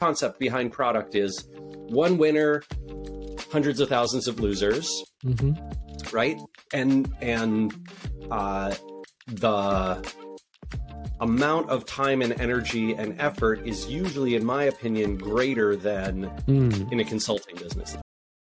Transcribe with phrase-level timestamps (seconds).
[0.00, 1.48] concept behind product is
[1.88, 2.62] one winner,
[3.50, 5.54] hundreds of thousands of losers, mm-hmm.
[6.14, 6.38] right?
[6.72, 7.74] And and
[8.30, 8.74] uh,
[9.26, 10.14] the
[11.20, 16.92] amount of time and energy and effort is usually, in my opinion, greater than mm.
[16.92, 17.96] in a consulting business.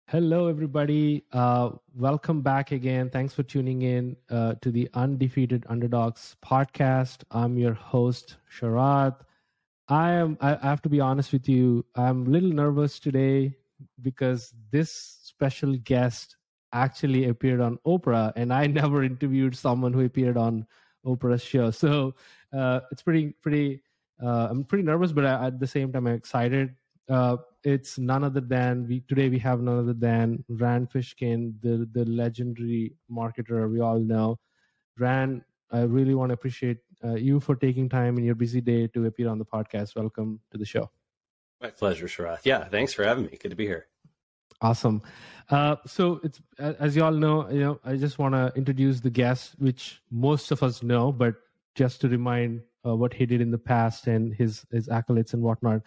[0.07, 1.23] Hello, everybody.
[1.31, 3.09] Uh, welcome back again.
[3.09, 7.23] Thanks for tuning in uh, to the Undefeated Underdogs podcast.
[7.31, 9.17] I'm your host, Sharath.
[9.93, 10.37] I am.
[10.41, 11.85] I have to be honest with you.
[11.95, 13.55] I'm a little nervous today
[14.01, 16.35] because this special guest
[16.73, 20.65] actually appeared on Oprah, and I never interviewed someone who appeared on
[21.05, 21.69] Oprah's show.
[21.69, 22.15] So
[22.51, 23.83] uh, it's pretty, pretty.
[24.21, 26.73] Uh, I'm pretty nervous, but at the same time, I'm excited.
[27.07, 29.29] Uh, it's none other than we today.
[29.29, 34.39] We have none other than Rand Fishkin, the the legendary marketer we all know.
[34.97, 38.87] Rand, I really want to appreciate uh, you for taking time in your busy day
[38.87, 39.95] to appear on the podcast.
[39.95, 40.89] Welcome to the show.
[41.61, 42.41] My pleasure, Sharath.
[42.43, 43.37] Yeah, thanks for having me.
[43.39, 43.87] Good to be here.
[44.61, 45.01] Awesome.
[45.49, 49.09] Uh, so it's as you all know, you know, I just want to introduce the
[49.09, 51.35] guest, which most of us know, but
[51.75, 55.41] just to remind uh, what he did in the past and his his accolades and
[55.41, 55.81] whatnot.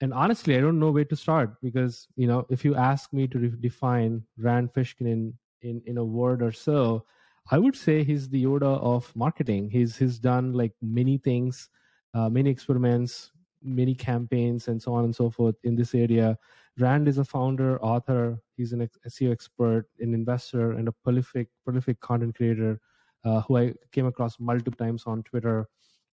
[0.00, 3.26] And honestly, I don't know where to start because you know, if you ask me
[3.28, 7.04] to re- define Rand Fishkin in, in in a word or so,
[7.50, 9.70] I would say he's the Yoda of marketing.
[9.70, 11.68] He's he's done like many things,
[12.14, 16.38] uh, many experiments, many campaigns, and so on and so forth in this area.
[16.78, 18.38] Rand is a founder, author.
[18.56, 22.80] He's an SEO expert, an investor, and a prolific prolific content creator
[23.24, 25.68] uh, who I came across multiple times on Twitter.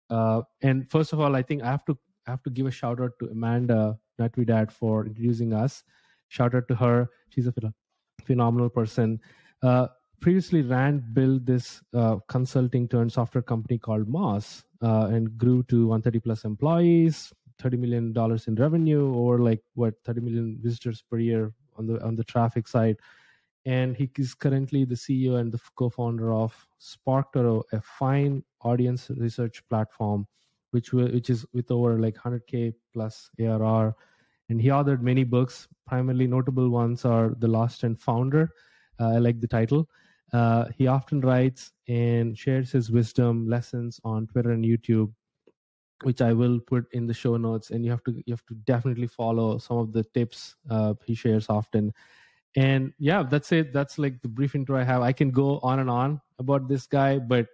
[0.09, 2.71] Uh, and first of all, I think I have to I have to give a
[2.71, 5.83] shout out to Amanda Natividad for introducing us.
[6.29, 7.09] Shout out to her.
[7.29, 7.53] She's a
[8.25, 9.19] phenomenal person.
[9.61, 9.87] Uh,
[10.21, 15.87] previously Rand built this uh, consulting turned software company called Moz uh, and grew to
[15.87, 21.17] 130 plus employees, 30 million dollars in revenue, or like what 30 million visitors per
[21.17, 22.97] year on the on the traffic side.
[23.65, 29.61] And he is currently the CEO and the co-founder of SparkToro, a fine audience research
[29.69, 30.25] platform,
[30.71, 33.95] which which is with over like 100k plus ARR.
[34.49, 35.67] And he authored many books.
[35.85, 38.53] Primarily notable ones are The Lost and Founder.
[38.99, 39.89] Uh, I like the title
[40.33, 45.11] uh, he often writes and shares his wisdom lessons on Twitter and YouTube,
[46.03, 47.71] which I will put in the show notes.
[47.71, 51.15] And you have to you have to definitely follow some of the tips uh, he
[51.15, 51.93] shares often.
[52.55, 53.71] And yeah, that's it.
[53.71, 55.01] That's like the brief intro I have.
[55.01, 57.47] I can go on and on about this guy, but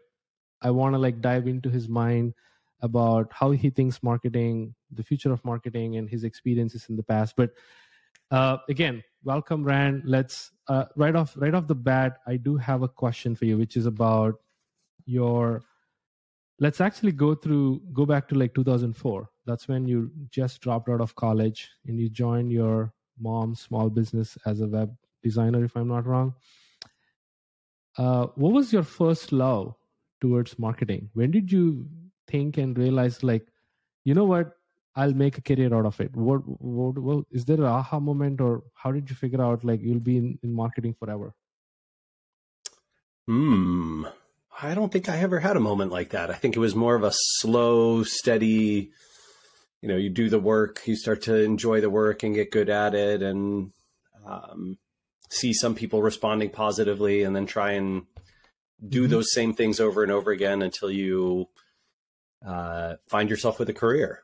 [0.62, 2.34] I want to like dive into his mind
[2.82, 7.36] about how he thinks marketing, the future of marketing, and his experiences in the past.
[7.36, 7.52] But
[8.32, 10.04] uh, again, welcome, Rand.
[10.06, 12.20] Let's uh, right off right off the bat.
[12.28, 14.36] I do have a question for you, which is about
[15.06, 15.64] your.
[16.60, 19.30] Let's actually go through go back to like 2004.
[19.46, 24.38] That's when you just dropped out of college and you joined your mom's small business
[24.46, 26.34] as a web designer, if I'm not wrong.
[27.98, 29.76] Uh, what was your first love
[30.22, 31.10] towards marketing?
[31.14, 31.88] When did you
[32.28, 33.48] think and realize, like,
[34.04, 34.58] you know what,
[34.96, 36.16] I'll make a career out of it.
[36.16, 39.82] What, what, well, is there an aha moment, or how did you figure out like
[39.82, 41.34] you'll be in, in marketing forever?
[43.28, 44.06] Hmm.
[44.62, 46.30] I don't think I ever had a moment like that.
[46.30, 48.92] I think it was more of a slow, steady.
[49.82, 52.70] You know, you do the work, you start to enjoy the work and get good
[52.70, 53.72] at it, and
[54.26, 54.78] um,
[55.30, 58.04] see some people responding positively, and then try and
[58.88, 59.12] do mm-hmm.
[59.12, 61.50] those same things over and over again until you
[62.46, 64.24] uh, find yourself with a career.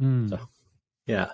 [0.00, 0.30] Mm.
[0.30, 0.38] So,
[1.06, 1.30] yeah.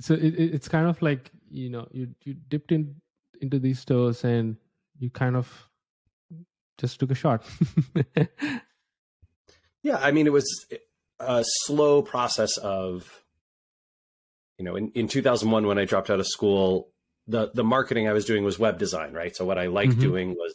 [0.00, 2.94] So it, it's kind of like you know you you dipped in
[3.40, 4.56] into these stores and
[4.98, 5.68] you kind of
[6.78, 7.44] just took a shot.
[9.82, 10.66] yeah, I mean it was
[11.20, 13.24] a slow process of
[14.58, 16.90] you know in, in 2001 when I dropped out of school
[17.28, 19.36] the the marketing I was doing was web design, right?
[19.36, 20.00] So what I liked mm-hmm.
[20.00, 20.54] doing was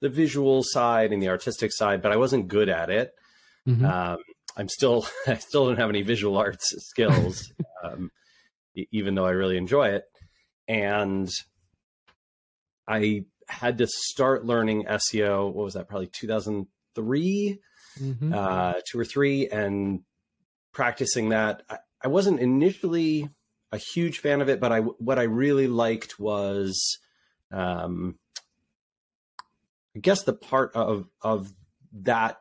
[0.00, 3.14] the visual side and the artistic side, but I wasn't good at it.
[3.66, 3.84] Mm-hmm.
[3.84, 4.18] Um,
[4.56, 7.52] I'm still I still don't have any visual arts skills,
[7.84, 8.10] um,
[8.90, 10.04] even though I really enjoy it.
[10.68, 11.30] And
[12.88, 15.52] I had to start learning SEO.
[15.52, 15.88] What was that?
[15.88, 17.60] Probably 2003,
[18.00, 18.34] mm-hmm.
[18.34, 20.00] uh, two or three, and
[20.72, 21.62] practicing that.
[21.70, 23.28] I, I, wasn't initially
[23.72, 26.98] a huge fan of it, but I what I really liked was,
[27.52, 28.18] um,
[29.94, 31.52] I guess the part of of
[32.02, 32.40] that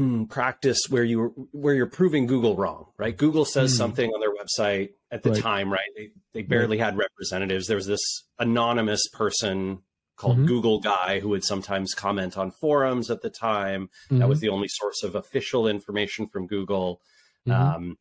[0.00, 3.14] hmm, practice where you where you're proving Google wrong, right?
[3.14, 3.76] Google says hmm.
[3.76, 5.42] something on their website at the right.
[5.42, 5.90] time, right?
[5.94, 6.86] They they barely right.
[6.86, 7.66] had representatives.
[7.66, 9.80] There was this anonymous person
[10.16, 10.46] called mm-hmm.
[10.46, 13.88] Google guy who would sometimes comment on forums at the time.
[14.06, 14.18] Mm-hmm.
[14.18, 14.46] That was mm-hmm.
[14.46, 17.02] the only source of official information from Google.
[17.46, 17.62] Mm-hmm.
[17.76, 17.98] Um,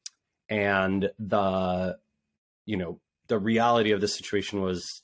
[0.49, 1.97] and the,
[2.65, 5.01] you know, the reality of the situation was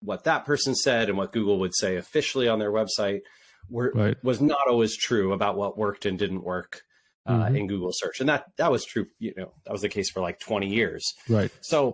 [0.00, 3.22] what that person said and what Google would say officially on their website
[3.68, 4.16] were right.
[4.22, 6.82] was not always true about what worked and didn't work
[7.26, 7.56] uh, mm-hmm.
[7.56, 8.20] in Google search.
[8.20, 11.14] And that that was true, you know, that was the case for like 20 years.
[11.28, 11.50] Right.
[11.60, 11.92] So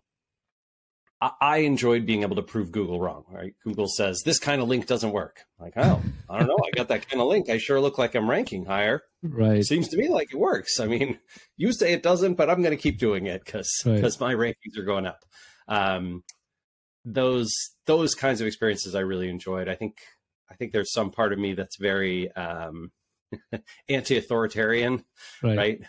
[1.20, 3.54] I, I enjoyed being able to prove Google wrong, right?
[3.64, 5.40] Google says this kind of link doesn't work.
[5.58, 6.58] like, oh, I don't know.
[6.64, 7.48] I got that kind of link.
[7.48, 9.02] I sure look like I'm ranking higher.
[9.22, 9.64] Right.
[9.64, 10.80] Seems to me like it works.
[10.80, 11.18] I mean,
[11.56, 14.28] you say it doesn't, but I'm going to keep doing it because because right.
[14.28, 15.20] my rankings are going up.
[15.68, 16.22] Um,
[17.04, 17.52] those
[17.86, 19.68] those kinds of experiences I really enjoyed.
[19.68, 19.96] I think
[20.52, 22.90] I think there's some part of me that's very um,
[23.88, 25.02] anti-authoritarian,
[25.42, 25.56] right.
[25.56, 25.80] right?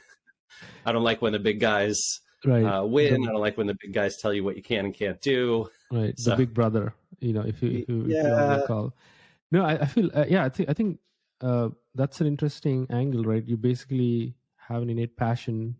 [0.85, 2.63] I don't like when the big guys right.
[2.63, 3.23] uh, win.
[3.27, 5.69] I don't like when the big guys tell you what you can and can't do.
[5.91, 6.93] Right, so, the big brother.
[7.19, 8.53] You know, if you if you, yeah.
[8.53, 8.93] If you call.
[9.51, 10.45] No, I, I feel uh, yeah.
[10.45, 10.99] I think I think
[11.41, 13.45] uh, that's an interesting angle, right?
[13.45, 15.75] You basically have an innate passion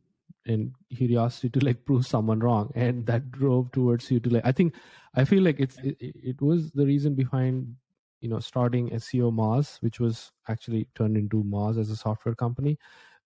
[0.46, 4.46] and curiosity to like prove someone wrong, and that drove towards you to like.
[4.46, 4.76] I think
[5.16, 7.76] I feel like it's it, it was the reason behind
[8.24, 12.80] you know starting SEO Moz, which was actually turned into Moz as a software company.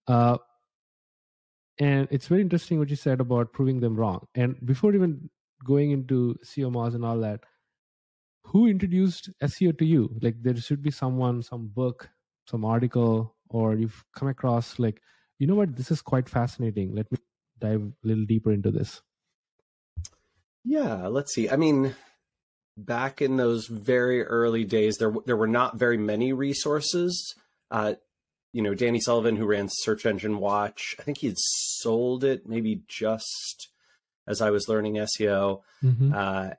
[0.07, 0.37] Uh,
[1.79, 4.25] and it's very interesting what you said about proving them wrong.
[4.33, 5.29] And before even
[5.63, 7.41] going into SEO Moz and all that,
[8.43, 10.09] who introduced SEO to you?
[10.21, 12.09] Like there should be someone, some book,
[12.49, 14.99] some article, or you've come across like,
[15.37, 16.95] you know what, this is quite fascinating.
[16.95, 17.19] Let me
[17.59, 19.01] dive a little deeper into this.
[20.63, 21.49] Yeah, let's see.
[21.49, 21.93] I mean,
[22.77, 27.35] back in those very early days, there there were not very many resources.
[27.71, 27.95] Uh,
[28.53, 32.47] you know, Danny Sullivan, who ran Search Engine Watch, I think he had sold it
[32.47, 33.69] maybe just
[34.27, 35.61] as I was learning SEO.
[35.83, 36.13] Mm-hmm.
[36.13, 36.49] Uh,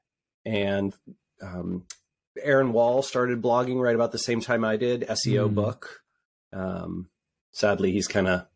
[0.44, 0.94] and
[1.42, 1.84] um,
[2.42, 5.54] Aaron Wall started blogging right about the same time I did, SEO mm.
[5.54, 6.00] book.
[6.52, 7.08] Um,
[7.52, 8.46] sadly, he's kind of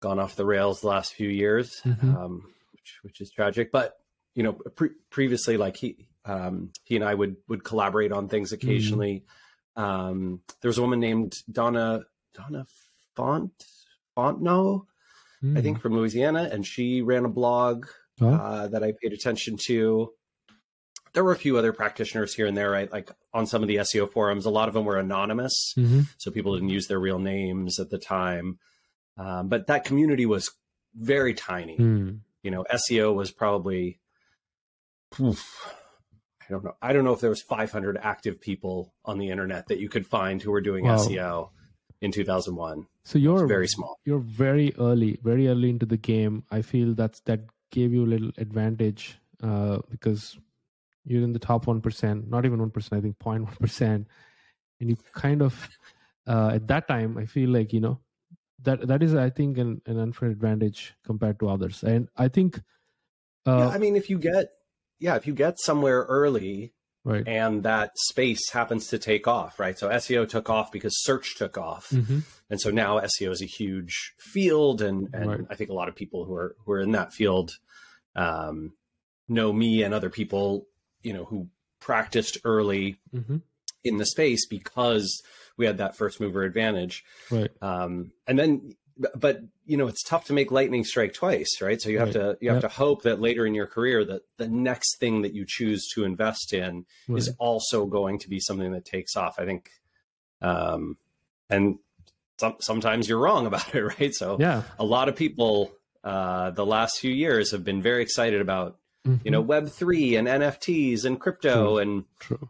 [0.00, 2.16] gone off the rails the last few years, mm-hmm.
[2.16, 3.72] um, which, which, is tragic.
[3.72, 3.98] But
[4.34, 8.52] you know, pre- previously, like he um, he and I would would collaborate on things
[8.52, 8.66] mm-hmm.
[8.66, 9.24] occasionally.
[9.76, 9.82] Mm.
[9.82, 12.04] Um, there was a woman named Donna
[12.34, 12.66] Donna
[13.16, 13.52] Font
[14.16, 14.86] Fontenot,
[15.42, 15.58] mm.
[15.58, 15.80] I think hmm.
[15.80, 17.86] from Louisiana, and she ran a blog
[18.20, 18.28] oh.
[18.28, 20.12] uh, that I paid attention to.
[21.14, 22.90] There were a few other practitioners here and there, right?
[22.90, 26.02] Like on some of the SEO forums, a lot of them were anonymous, mm-hmm.
[26.16, 28.58] so people didn't use their real names at the time.
[29.18, 30.50] Um, but that community was
[30.94, 31.76] very tiny.
[31.78, 32.20] Mm.
[32.42, 34.00] You know, SEO was probably,
[35.20, 35.74] oof,
[36.48, 36.74] I don't know.
[36.82, 40.06] I don't know if there was 500 active people on the internet that you could
[40.06, 40.96] find who were doing wow.
[40.96, 41.50] SEO
[42.00, 42.86] in 2001.
[43.04, 43.98] So you're very small.
[44.04, 46.44] You're very early, very early into the game.
[46.50, 47.40] I feel that's that
[47.70, 50.38] gave you a little advantage uh, because
[51.04, 52.98] you're in the top one percent, not even one percent.
[52.98, 54.06] I think 0.1 percent,
[54.80, 55.68] and you kind of
[56.26, 57.18] uh, at that time.
[57.18, 57.98] I feel like you know
[58.62, 62.60] that that is I think an, an unfair advantage compared to others, and I think.
[63.44, 64.46] Uh, yeah, I mean, if you get
[65.02, 66.72] yeah, if you get somewhere early,
[67.04, 71.36] right and that space happens to take off right so seo took off because search
[71.36, 72.20] took off mm-hmm.
[72.50, 75.40] and so now seo is a huge field and and right.
[75.50, 77.52] i think a lot of people who are who are in that field
[78.14, 78.72] um,
[79.28, 80.66] know me and other people
[81.02, 81.48] you know who
[81.80, 83.38] practiced early mm-hmm.
[83.84, 85.22] in the space because
[85.56, 88.76] we had that first mover advantage right um, and then
[89.14, 92.36] but you know it's tough to make lightning strike twice right so you have right.
[92.36, 92.70] to you have yep.
[92.70, 96.04] to hope that later in your career that the next thing that you choose to
[96.04, 97.18] invest in right.
[97.18, 99.70] is also going to be something that takes off i think
[100.40, 100.96] um
[101.50, 101.78] and
[102.38, 105.72] some, sometimes you're wrong about it right so yeah a lot of people
[106.04, 109.18] uh the last few years have been very excited about mm-hmm.
[109.24, 111.78] you know web 3 and nfts and crypto True.
[111.78, 112.48] and True.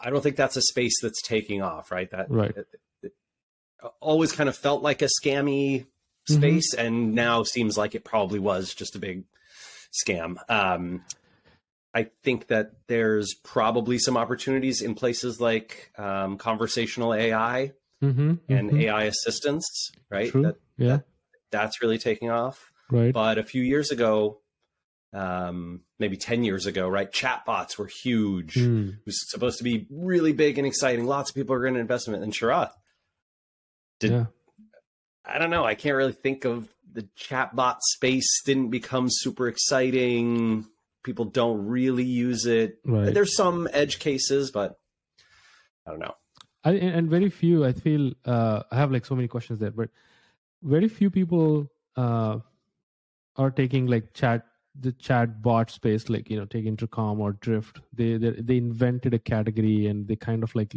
[0.00, 2.66] i don't think that's a space that's taking off right that right it,
[4.00, 6.34] always kind of felt like a scammy mm-hmm.
[6.34, 6.86] space, mm-hmm.
[6.86, 9.24] and now seems like it probably was just a big
[9.92, 10.36] scam.
[10.48, 11.04] Um,
[11.94, 18.70] I think that there's probably some opportunities in places like um, conversational AI mm-hmm, and
[18.70, 18.80] mm-hmm.
[18.80, 20.32] AI assistance, right?
[20.32, 21.04] That, yeah, that,
[21.50, 22.70] that's really taking off.
[22.90, 23.12] Right.
[23.12, 24.40] But a few years ago,
[25.12, 27.10] um, maybe 10 years ago, right?
[27.10, 28.54] Chatbots were huge.
[28.54, 28.90] Mm.
[28.90, 31.06] It was supposed to be really big and exciting.
[31.06, 32.22] Lots of people are going to invest in it.
[32.22, 32.52] And sure,
[33.98, 34.24] did yeah.
[35.24, 35.64] I don't know.
[35.64, 40.66] I can't really think of the chatbot space didn't become super exciting.
[41.02, 42.78] People don't really use it.
[42.84, 43.12] Right.
[43.12, 44.78] There's some edge cases, but
[45.86, 46.14] I don't know.
[46.64, 47.64] I, and very few.
[47.64, 49.90] I feel uh, I have like so many questions there, but
[50.62, 52.38] very few people uh,
[53.36, 54.46] are taking like chat
[54.78, 57.80] the chat bot space, like you know, take intercom or drift.
[57.92, 60.74] They they, they invented a category and they kind of like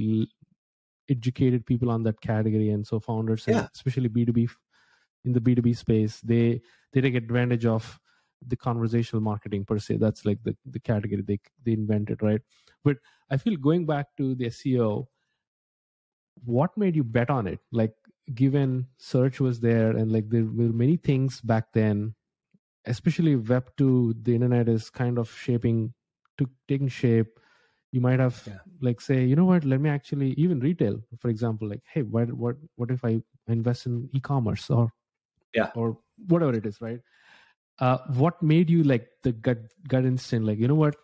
[1.10, 2.70] educated people on that category.
[2.70, 3.60] And so founders yeah.
[3.60, 4.50] and especially b2b
[5.26, 6.62] in the b2b space they
[6.94, 8.00] they take advantage of
[8.48, 9.98] the conversational marketing per se.
[9.98, 12.42] That's like the, the category they they invented right?
[12.84, 12.98] But
[13.30, 15.08] i feel going back to the seo
[16.46, 17.60] what made you bet on it?
[17.72, 17.94] Like
[18.34, 22.14] given search was there and like there were many things back then
[22.86, 25.94] especially web 2 the internet is kind of shaping
[26.38, 27.39] to taking shape
[27.92, 28.60] you might have yeah.
[28.82, 29.66] like say you know what?
[29.66, 33.86] Let me actually even retail for example like hey what what what if i invest
[33.88, 34.92] in e-commerce or
[35.54, 35.72] yeah.
[35.76, 37.00] or whatever it is right?
[37.80, 40.96] Uh, what made you like the gut gut instinct like you know what?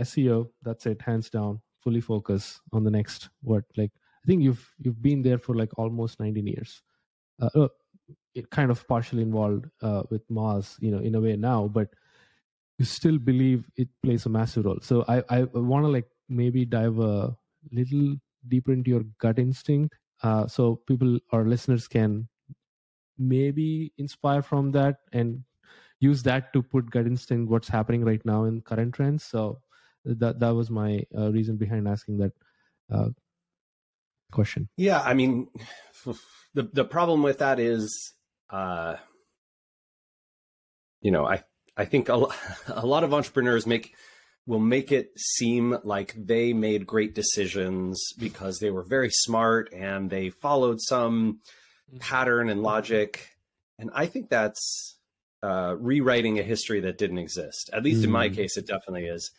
[0.00, 3.92] Seo that's it hands down fully focus on the next what like
[4.22, 6.82] i think you've you've been there for like almost 19 years.
[7.40, 7.68] Uh, uh,
[8.34, 11.88] it kind of partially involved uh, with Moz you know in a way now but
[12.78, 14.78] you still believe it plays a massive role.
[14.82, 17.36] So i i want to like maybe dive a
[17.72, 18.16] little
[18.48, 22.28] deeper into your gut instinct uh, so people or listeners can
[23.18, 25.42] maybe inspire from that and
[26.00, 29.24] use that to put gut instinct what's happening right now in current trends.
[29.24, 29.60] So
[30.04, 32.32] that that was my uh, reason behind asking that
[32.92, 33.08] uh,
[34.32, 34.68] question.
[34.76, 35.48] Yeah i mean
[36.54, 38.12] the the problem with that is
[38.50, 38.96] uh
[41.00, 41.42] you know i
[41.76, 42.26] i think a,
[42.68, 43.94] a lot of entrepreneurs make
[44.46, 50.08] will make it seem like they made great decisions because they were very smart and
[50.08, 51.40] they followed some
[51.88, 51.98] mm-hmm.
[51.98, 53.30] pattern and logic.
[53.78, 54.96] And I think that's
[55.42, 57.70] uh, rewriting a history that didn't exist.
[57.72, 58.04] At least mm.
[58.04, 58.36] in my mm.
[58.36, 59.30] case, it definitely is.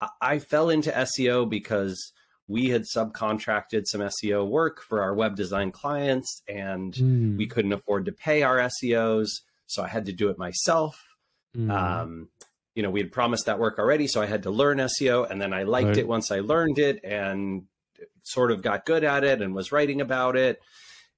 [0.00, 2.12] I-, I fell into SEO because
[2.48, 7.36] we had subcontracted some SEO work for our web design clients and mm.
[7.36, 9.28] we couldn't afford to pay our SEOs.
[9.66, 11.02] So I had to do it myself.
[11.56, 11.70] Mm.
[11.70, 12.28] Um,
[12.74, 15.40] you know, we had promised that work already, so I had to learn SEO, and
[15.40, 15.98] then I liked right.
[15.98, 17.64] it once I learned it, and
[18.22, 20.60] sort of got good at it, and was writing about it,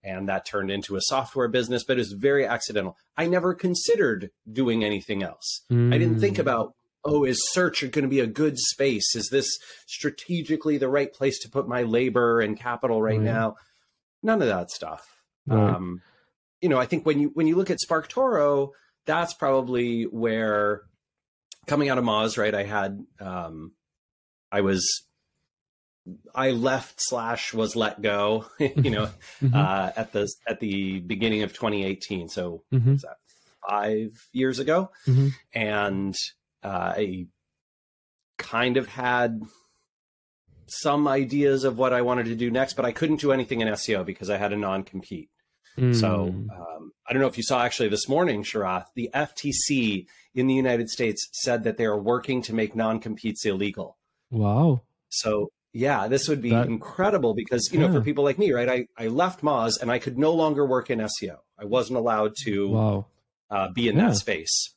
[0.05, 1.85] and that turned into a software business.
[1.85, 2.97] But it was very accidental.
[3.17, 5.63] I never considered doing anything else.
[5.71, 5.95] Mm.
[5.95, 6.43] I didn't think hmm.
[6.43, 6.75] about
[7.07, 9.15] oh, is search going to be a good space?
[9.15, 13.25] Is this strategically the right place to put my labor and capital right, right.
[13.25, 13.55] now?
[14.23, 15.07] None of that stuff.
[15.47, 15.75] Right.
[15.75, 16.03] Um,
[16.61, 18.71] you know, I think when you when you look at SparkToro,
[19.07, 20.83] that's probably where
[21.67, 22.55] coming out of Moz, right?
[22.55, 23.73] I had, um,
[24.51, 25.05] I was,
[26.35, 29.09] I left slash was let go, you know,
[29.43, 29.55] mm-hmm.
[29.55, 32.29] uh, at the at the beginning of 2018.
[32.29, 32.95] So mm-hmm.
[32.95, 33.17] that
[33.69, 35.29] five years ago, mm-hmm.
[35.53, 36.15] and
[36.63, 37.27] uh, I
[38.39, 39.43] kind of had
[40.69, 43.69] some ideas of what I wanted to do next, but I couldn't do anything in
[43.69, 45.31] SEO because I had a non compete.
[45.77, 45.95] Mm.
[45.95, 50.47] So um, I don't know if you saw actually this morning, Sharath, the FTC in
[50.47, 53.97] the United States said that they are working to make non-competes illegal.
[54.31, 54.83] Wow.
[55.09, 58.69] So yeah, this would be that, incredible because you know for people like me, right?
[58.69, 61.37] I I left Moz and I could no longer work in SEO.
[61.59, 63.07] I wasn't allowed to wow.
[63.51, 64.09] uh, be in yeah.
[64.09, 64.75] that space.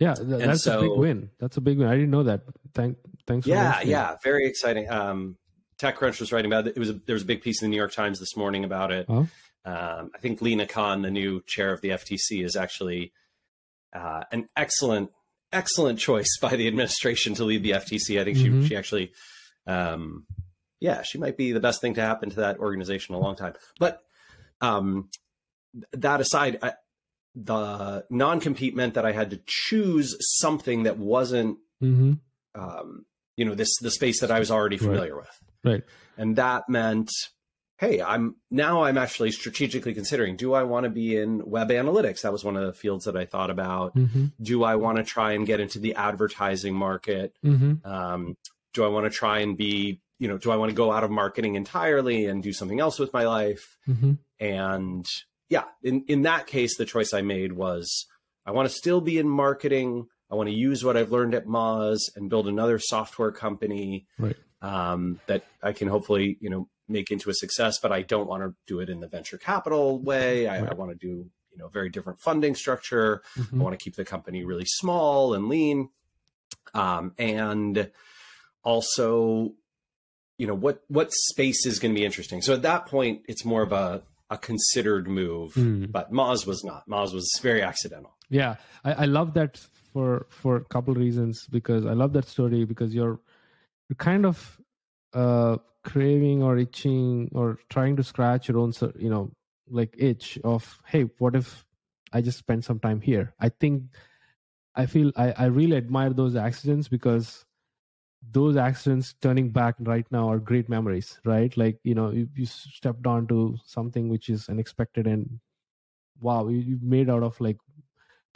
[0.00, 1.30] Yeah, th- that's so, a big win.
[1.38, 1.86] That's a big win.
[1.86, 2.42] I didn't know that.
[2.74, 3.46] Thank, thanks.
[3.46, 4.90] yeah, yeah, very exciting.
[4.90, 5.36] Um,
[5.78, 6.76] TechCrunch was writing about it.
[6.76, 8.64] It was a, there was a big piece in the New York Times this morning
[8.64, 9.08] about it.
[9.64, 13.12] Um, I think Lina Khan, the new chair of the FTC, is actually
[13.94, 15.10] uh, an excellent,
[15.52, 18.20] excellent choice by the administration to lead the FTC.
[18.20, 18.62] I think mm-hmm.
[18.62, 19.12] she she actually,
[19.66, 20.26] um,
[20.80, 23.36] yeah, she might be the best thing to happen to that organization in a long
[23.36, 23.54] time.
[23.78, 24.00] But
[24.60, 25.10] um,
[25.92, 26.72] that aside, I,
[27.34, 32.14] the non compete meant that I had to choose something that wasn't, mm-hmm.
[32.54, 33.04] um,
[33.36, 35.26] you know, this the space that I was already familiar right.
[35.64, 35.82] with, right?
[36.16, 37.10] And that meant
[37.80, 42.20] hey, I'm now I'm actually strategically considering do I want to be in web analytics?
[42.20, 43.96] That was one of the fields that I thought about.
[43.96, 44.26] Mm-hmm.
[44.42, 47.34] Do I want to try and get into the advertising market?
[47.42, 47.90] Mm-hmm.
[47.90, 48.36] Um,
[48.74, 51.04] do I want to try and be, you know, do I want to go out
[51.04, 53.78] of marketing entirely and do something else with my life?
[53.88, 54.12] Mm-hmm.
[54.38, 55.06] And
[55.48, 58.06] yeah, in, in that case, the choice I made was
[58.44, 60.06] I want to still be in marketing.
[60.30, 64.36] I want to use what I've learned at Moz and build another software company right.
[64.60, 68.42] um, that I can hopefully, you know, make into a success, but I don't want
[68.42, 70.46] to do it in the venture capital way.
[70.46, 70.70] I, right.
[70.70, 73.22] I want to do you know very different funding structure.
[73.36, 73.60] Mm-hmm.
[73.60, 75.90] I want to keep the company really small and lean,
[76.74, 77.90] um, and
[78.62, 79.52] also
[80.38, 82.42] you know what what space is going to be interesting.
[82.42, 85.90] So at that point, it's more of a a considered move, mm.
[85.90, 86.88] but Moz was not.
[86.88, 88.16] Moz was very accidental.
[88.28, 89.58] Yeah, I, I love that
[89.92, 93.20] for for a couple reasons because I love that story because you're
[93.88, 94.60] you're kind of
[95.12, 99.30] uh, craving or itching or trying to scratch your own you know
[99.68, 101.64] like itch of hey what if
[102.12, 103.34] i just spend some time here?
[103.40, 103.84] I think
[104.74, 107.44] i feel i, I really admire those accidents because
[108.32, 111.56] those accidents turning back right now are great memories right?
[111.56, 115.40] Like you know you, you stepped onto something which is unexpected and
[116.20, 117.56] wow you, you made out of like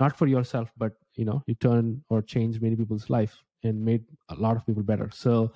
[0.01, 4.05] not for yourself but you know you turn or change many people's life and made
[4.29, 5.11] a lot of people better.
[5.13, 5.53] So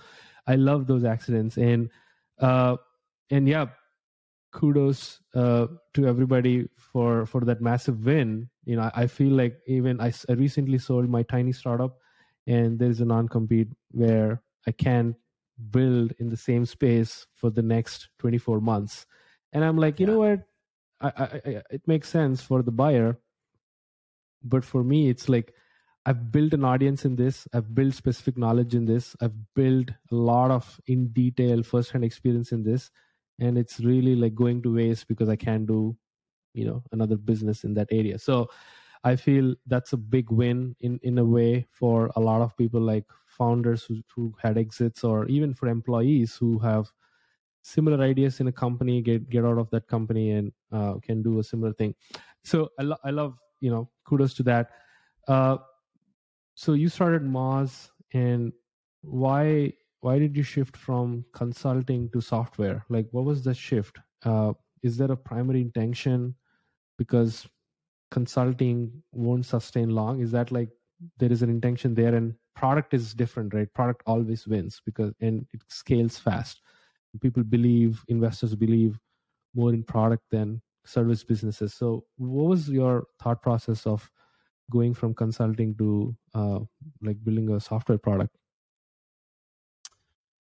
[0.49, 1.57] i love those accidents.
[1.57, 1.91] And
[2.41, 2.77] uh
[3.31, 3.67] and yeah
[4.51, 8.49] kudos uh to everybody for for that massive win.
[8.65, 11.99] You know i, I feel like even I, I recently sold my tiny startup
[12.47, 15.15] and there's a non-compete where i can't
[15.71, 19.07] build in the same space for the next 24 months.
[19.53, 20.13] And i'm like you yeah.
[20.13, 20.41] know what?
[21.01, 23.19] I, I, I, it makes sense for the buyer.
[24.43, 25.53] But for me it's like
[26.09, 27.47] i've built an audience in this.
[27.53, 29.15] I've built specific knowledge in this.
[29.21, 32.91] I've built a lot of in detail first hand experience in this.
[33.41, 35.97] And it's really like going to waste because i can't do
[36.55, 38.19] you know another business in that area.
[38.19, 38.49] So
[39.05, 42.81] i feel that's a big win in in a way for a lot of people
[42.81, 46.91] like founders who, who had exits or even for employees who have
[47.63, 51.39] similar ideas in a company get get out of that company and uh, can do
[51.39, 51.95] a similar thing.
[52.45, 54.71] So I, lo- I love you know kudos to that.
[55.29, 55.59] Uh,
[56.59, 58.53] so you started moz and
[59.03, 62.85] why why did you shift from consulting to software?
[62.89, 63.97] Like what was the shift?
[64.25, 66.35] Uh, is there a primary intention?
[66.97, 67.47] Because
[68.11, 70.21] consulting won't sustain long.
[70.21, 70.71] Is that like
[71.19, 73.73] there is an intention there and product is different right?
[73.73, 76.61] Product always wins because and it scales fast.
[77.23, 78.99] People believe investors believe
[79.55, 81.73] more in product than service businesses.
[81.73, 84.11] So what was your thought process of
[84.71, 86.59] going from consulting to uh,
[87.03, 88.35] like building a software product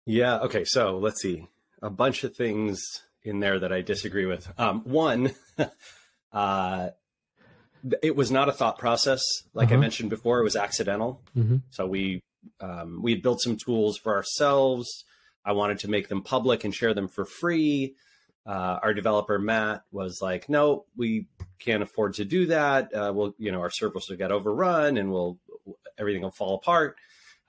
[0.06, 1.46] yeah okay so let's see
[1.82, 5.32] a bunch of things in there that i disagree with um, one
[6.32, 6.88] uh,
[8.02, 9.22] it was not a thought process.
[9.54, 9.76] Like uh-huh.
[9.76, 11.20] I mentioned before, it was accidental.
[11.36, 11.56] Mm-hmm.
[11.70, 12.22] So we
[12.60, 15.04] um, we built some tools for ourselves.
[15.44, 17.94] I wanted to make them public and share them for free.
[18.44, 22.92] Uh, our developer Matt was like, "No, we can't afford to do that.
[22.92, 25.38] Uh, we'll, you know, our servers will get overrun and we'll
[25.98, 26.96] everything will fall apart."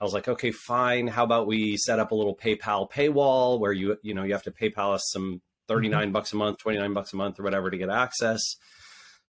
[0.00, 1.08] I was like, "Okay, fine.
[1.08, 4.44] How about we set up a little PayPal paywall where you, you know, you have
[4.44, 6.12] to PayPal us some 39 mm-hmm.
[6.12, 8.40] bucks a month, 29 bucks a month or whatever to get access."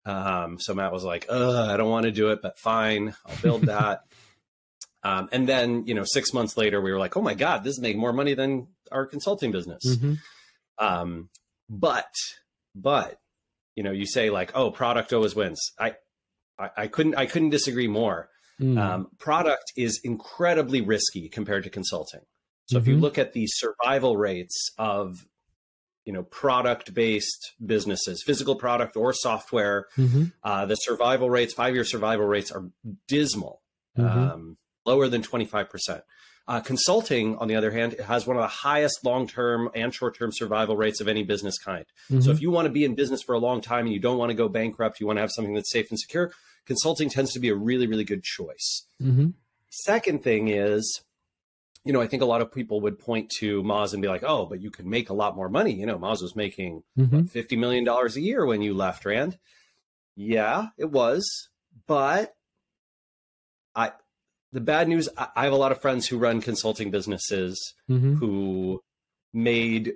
[0.05, 3.61] Um, so Matt was like, I don't want to do it, but fine, I'll build
[3.63, 4.03] that.
[5.03, 7.73] um, and then, you know, six months later, we were like, oh my God, this
[7.73, 9.83] is making more money than our consulting business.
[9.85, 10.13] Mm-hmm.
[10.77, 11.29] Um,
[11.69, 12.13] but,
[12.75, 13.19] but,
[13.75, 15.71] you know, you say like, oh, product always wins.
[15.79, 15.95] I,
[16.57, 18.29] I, I couldn't, I couldn't disagree more.
[18.59, 18.77] Mm.
[18.77, 22.21] Um, product is incredibly risky compared to consulting.
[22.65, 22.81] So mm-hmm.
[22.83, 23.03] if you mm-hmm.
[23.03, 25.25] look at the survival rates of
[26.05, 30.25] you know product based businesses physical product or software mm-hmm.
[30.43, 32.63] uh, the survival rates five year survival rates are
[33.07, 33.61] dismal
[33.95, 34.17] mm-hmm.
[34.17, 36.01] um, lower than 25%
[36.49, 40.17] uh, consulting on the other hand has one of the highest long term and short
[40.17, 42.21] term survival rates of any business kind mm-hmm.
[42.21, 44.17] so if you want to be in business for a long time and you don't
[44.17, 46.31] want to go bankrupt you want to have something that's safe and secure
[46.65, 49.27] consulting tends to be a really really good choice mm-hmm.
[49.69, 51.03] second thing is
[51.85, 54.23] you know, I think a lot of people would point to Moz and be like,
[54.23, 57.23] "Oh, but you could make a lot more money." You know, Moz was making mm-hmm.
[57.23, 59.37] fifty million dollars a year when you left Rand.
[60.15, 61.49] Yeah, it was,
[61.87, 62.35] but
[63.73, 63.93] I.
[64.51, 65.07] The bad news.
[65.17, 68.15] I have a lot of friends who run consulting businesses mm-hmm.
[68.15, 68.81] who
[69.33, 69.93] made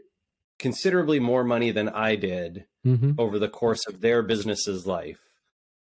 [0.59, 3.13] considerably more money than I did mm-hmm.
[3.17, 5.19] over the course of their business's life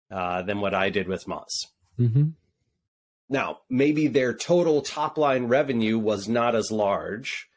[0.09, 1.49] uh, than what I did with Moz.
[1.99, 2.29] Mm-hmm.
[3.29, 7.47] Now, maybe their total top line revenue was not as large,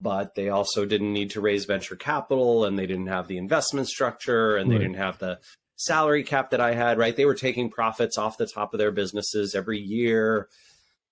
[0.00, 3.88] but they also didn't need to raise venture capital and they didn't have the investment
[3.88, 4.78] structure and right.
[4.78, 5.38] they didn't have the
[5.78, 7.16] salary cap that I had, right?
[7.16, 10.48] They were taking profits off the top of their businesses every year.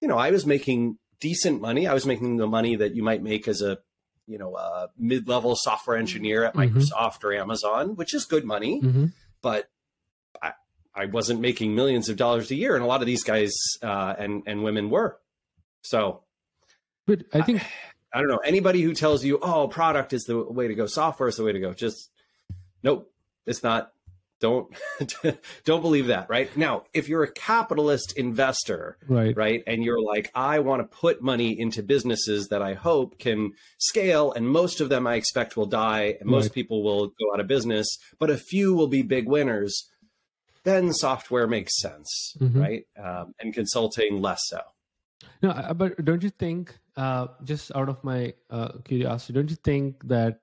[0.00, 1.86] You know, I was making decent money.
[1.86, 3.78] I was making the money that you might make as a,
[4.26, 6.78] you know, a mid-level software engineer at mm-hmm.
[6.78, 8.82] Microsoft or Amazon, which is good money.
[8.82, 9.06] Mm-hmm.
[9.40, 9.68] But
[10.96, 14.14] I wasn't making millions of dollars a year, and a lot of these guys uh,
[14.18, 15.20] and and women were.
[15.82, 16.22] So,
[17.06, 17.66] but I think I,
[18.14, 21.28] I, don't know anybody who tells you, "Oh, product is the way to go, software
[21.28, 22.10] is the way to go." Just
[22.82, 23.12] nope,
[23.44, 23.92] it's not.
[24.40, 24.68] Don't
[25.64, 26.28] don't believe that.
[26.28, 30.96] Right now, if you're a capitalist investor, right, right, and you're like, I want to
[30.96, 35.56] put money into businesses that I hope can scale, and most of them I expect
[35.56, 36.52] will die, and most right.
[36.52, 39.88] people will go out of business, but a few will be big winners
[40.66, 42.60] then software makes sense, mm-hmm.
[42.60, 42.84] right?
[43.02, 44.60] Um, and consulting less so.
[45.40, 50.02] No, but don't you think, uh, just out of my uh, curiosity, don't you think
[50.08, 50.40] that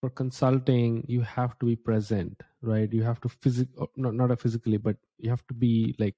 [0.00, 2.92] for consulting you have to be present, right?
[2.92, 6.16] You have to physical, uh, not not physically, but you have to be like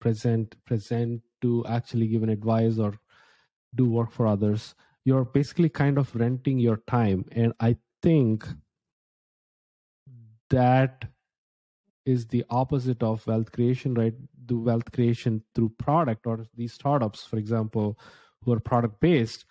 [0.00, 2.94] present, present to actually give an advice or
[3.74, 4.74] do work for others.
[5.04, 8.46] You're basically kind of renting your time, and I think
[10.50, 11.04] that
[12.04, 14.14] is the opposite of wealth creation, right?
[14.46, 17.98] do wealth creation through product or these startups, for example,
[18.42, 19.44] who are product based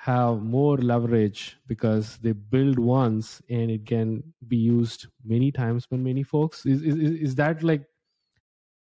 [0.00, 5.98] have more leverage because they build once and it can be used many times by
[5.98, 6.64] many folks.
[6.64, 7.84] Is is is that like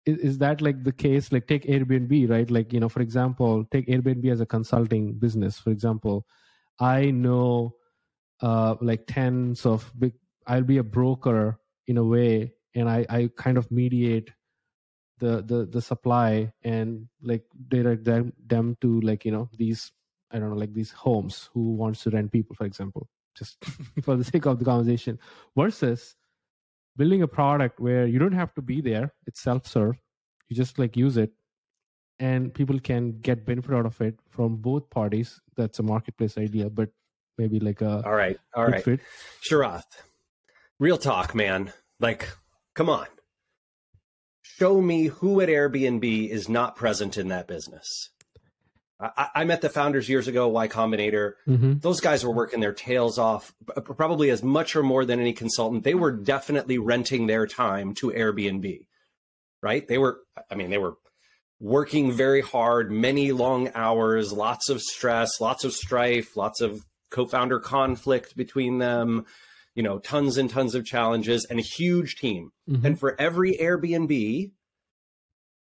[0.06, 1.32] is, is that like the case?
[1.32, 2.52] Like take Airbnb, right?
[2.52, 5.58] Like, you know, for example, take Airbnb as a consulting business.
[5.58, 6.26] For example,
[6.80, 7.76] I know
[8.42, 10.12] uh like tens of big
[10.46, 14.32] I'll be a broker in a way and I, I kind of mediate
[15.20, 19.94] the the the supply and like direct them, them to like you know these
[20.36, 23.64] I don't know like these homes who wants to rent people for example just
[24.04, 25.20] for the sake of the conversation
[25.56, 26.16] versus
[26.98, 29.96] building a product where you don't have to be there it's self-serve
[30.50, 31.32] you just like use it
[32.20, 36.70] and people can get benefit out of it from both parties that's a marketplace idea
[36.70, 36.90] but
[37.38, 39.00] maybe like a all right all right fit.
[39.50, 39.84] Sharath,
[40.80, 42.30] real talk man like
[42.76, 43.08] Come on.
[44.42, 48.10] Show me who at Airbnb is not present in that business.
[49.00, 51.34] I, I met the founders years ago, Y Combinator.
[51.48, 51.80] Mm-hmm.
[51.80, 53.54] Those guys were working their tails off,
[53.84, 55.84] probably as much or more than any consultant.
[55.84, 58.86] They were definitely renting their time to Airbnb,
[59.62, 59.88] right?
[59.88, 60.96] They were, I mean, they were
[61.60, 67.26] working very hard, many long hours, lots of stress, lots of strife, lots of co
[67.26, 69.26] founder conflict between them
[69.76, 72.52] you know, tons and tons of challenges and a huge team.
[72.70, 72.86] Mm-hmm.
[72.86, 74.52] And for every Airbnb,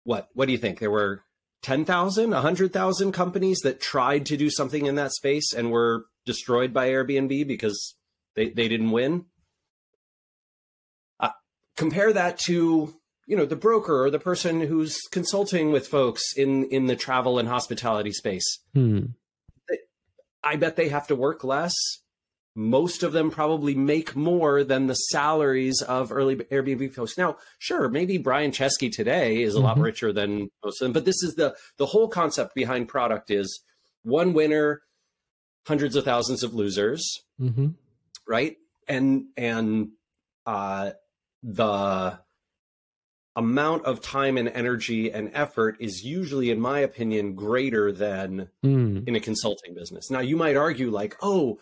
[0.05, 0.79] what what do you think?
[0.79, 1.23] There were
[1.63, 6.89] 10,000, 100,000 companies that tried to do something in that space and were destroyed by
[6.89, 7.95] Airbnb because
[8.35, 9.25] they, they didn't win.
[11.19, 11.31] Uh,
[11.75, 12.93] compare that to
[13.27, 17.39] you know the broker or the person who's consulting with folks in in the travel
[17.39, 18.45] and hospitality space.
[18.73, 19.07] Hmm.
[20.43, 21.73] I bet they have to work less
[22.57, 27.15] most of them probably make more than the salaries of early Airbnb folks.
[27.15, 29.67] Now, sure, maybe Brian Chesky today is a mm-hmm.
[29.67, 33.29] lot richer than most of them, but this is the the whole concept behind product
[33.29, 33.61] is
[34.01, 34.81] one winner,
[35.67, 37.67] hundreds of thousands of losers, mm-hmm.
[38.27, 38.57] right?
[38.87, 39.89] And and
[40.47, 40.91] uh,
[41.43, 42.19] the
[43.35, 49.07] amount of time and energy and effort is usually, in my opinion, greater than mm.
[49.07, 50.09] in a consulting business.
[50.09, 51.59] Now, you might argue, like, oh,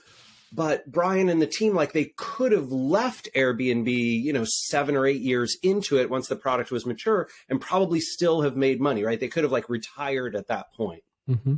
[0.51, 5.05] but Brian and the team, like they could have left Airbnb, you know, seven or
[5.05, 9.03] eight years into it once the product was mature and probably still have made money,
[9.03, 9.19] right?
[9.19, 11.03] They could have like retired at that point.
[11.29, 11.55] Mm-hmm.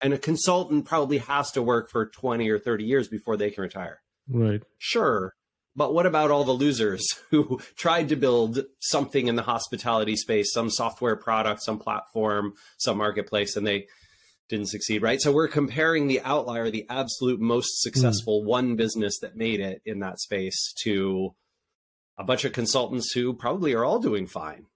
[0.00, 3.62] And a consultant probably has to work for 20 or 30 years before they can
[3.62, 4.00] retire.
[4.28, 4.62] Right.
[4.78, 5.34] Sure.
[5.76, 10.52] But what about all the losers who tried to build something in the hospitality space,
[10.52, 13.86] some software product, some platform, some marketplace, and they
[14.54, 15.20] didn't succeed, right?
[15.20, 18.46] So we're comparing the outlier, the absolute most successful mm.
[18.46, 21.34] one business that made it in that space to
[22.16, 24.66] a bunch of consultants who probably are all doing fine.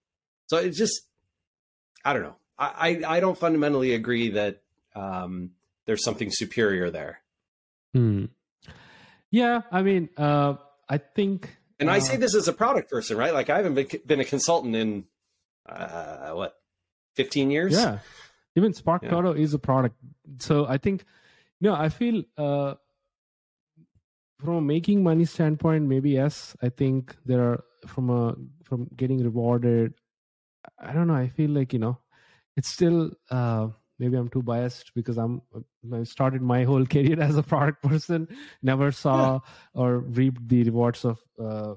[0.47, 1.03] So it just,
[2.05, 2.37] I don't know.
[2.59, 4.63] I, I, I don't fundamentally agree that
[4.97, 5.51] um,
[5.87, 7.21] there's something superior there.
[7.95, 8.27] Hmm.
[9.31, 10.55] Yeah, I mean, uh,
[10.89, 11.57] I think.
[11.79, 13.33] And uh, I say this as a product person, right?
[13.33, 15.05] Like I haven't been, been a consultant in
[15.69, 16.55] uh, what,
[17.15, 17.75] 15 years?
[17.75, 17.99] Yeah
[18.57, 19.11] even spark yeah.
[19.11, 19.97] Toro is a product
[20.39, 21.05] so i think
[21.61, 22.75] you know i feel uh
[24.39, 28.35] from a making money standpoint maybe yes i think there are from a
[28.65, 29.95] from getting rewarded
[30.79, 31.99] i don't know i feel like you know
[32.57, 35.43] it's still uh maybe i'm too biased because i'm
[35.93, 38.29] i started my whole career as a product person
[38.63, 39.39] never saw yeah.
[39.75, 41.75] or reaped the rewards of uh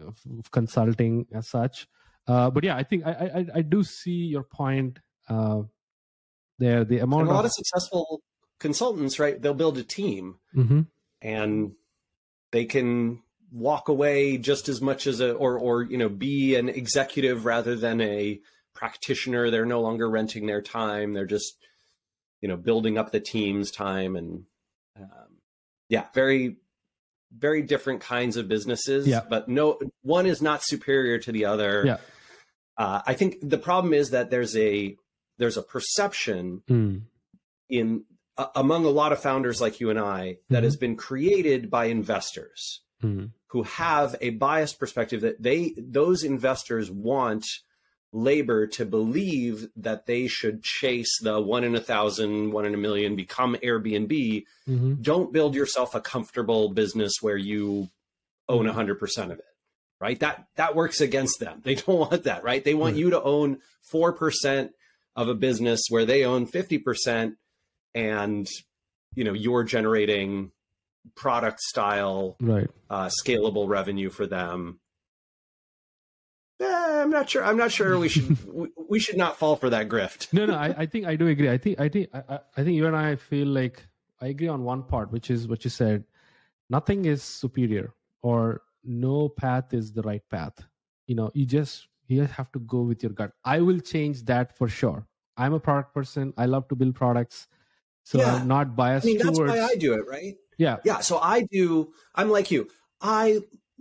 [0.00, 1.86] of consulting as such
[2.26, 4.98] uh but yeah i think i i, I do see your point
[5.28, 5.62] uh
[6.64, 8.22] there the amount and a lot of, of successful
[8.60, 10.36] consultants right they'll build a team.
[10.56, 10.82] Mm-hmm.
[11.22, 11.72] and
[12.52, 16.68] they can walk away just as much as a or or you know be an
[16.68, 18.40] executive rather than a
[18.74, 19.50] practitioner.
[19.50, 21.14] They're no longer renting their time.
[21.14, 21.56] They're just
[22.40, 24.44] you know building up the team's time and
[25.00, 25.38] um,
[25.88, 26.56] yeah very
[27.36, 29.22] very different kinds of businesses yeah.
[29.28, 31.84] but no one is not superior to the other.
[31.86, 31.96] Yeah.
[32.76, 34.96] Uh, i think the problem is that there's a
[35.38, 37.02] there's a perception mm.
[37.68, 38.04] in
[38.36, 40.64] uh, among a lot of founders like you and I that mm-hmm.
[40.64, 43.30] has been created by investors mm.
[43.48, 47.46] who have a biased perspective that they those investors want
[48.14, 52.78] labor to believe that they should chase the one in a thousand, one in a
[52.78, 54.44] million, become Airbnb.
[54.68, 54.94] Mm-hmm.
[55.02, 57.90] Don't build yourself a comfortable business where you
[58.48, 58.74] own mm-hmm.
[58.74, 59.44] hundred percent of it.
[60.00, 60.18] Right.
[60.20, 61.60] That that works against them.
[61.64, 62.64] They don't want that, right?
[62.64, 64.72] They want you to own four percent
[65.16, 67.34] of a business where they own 50%
[67.94, 68.48] and
[69.14, 70.50] you know you're generating
[71.14, 74.80] product style right uh, scalable revenue for them
[77.04, 77.44] I'm not sure.
[77.44, 80.32] I'm not sure we should we, we should not fall for that grift.
[80.32, 80.54] no, no.
[80.54, 81.50] I, I think I do agree.
[81.50, 83.86] I think I think I, I think you and I feel like
[84.20, 86.04] I agree on one part, which is what you said.
[86.70, 90.64] Nothing is superior, or no path is the right path.
[91.06, 93.32] You know, you just you just have to go with your gut.
[93.44, 95.06] I will change that for sure.
[95.36, 96.32] I'm a product person.
[96.36, 97.48] I love to build products,
[98.04, 98.34] so Yeah.
[98.36, 99.52] I'm not biased I mean, that's towards.
[99.52, 100.36] why I do it, right?
[100.58, 101.00] yeah, Yeah.
[101.00, 101.92] So I do.
[102.14, 102.68] I'm like you.
[103.00, 103.40] I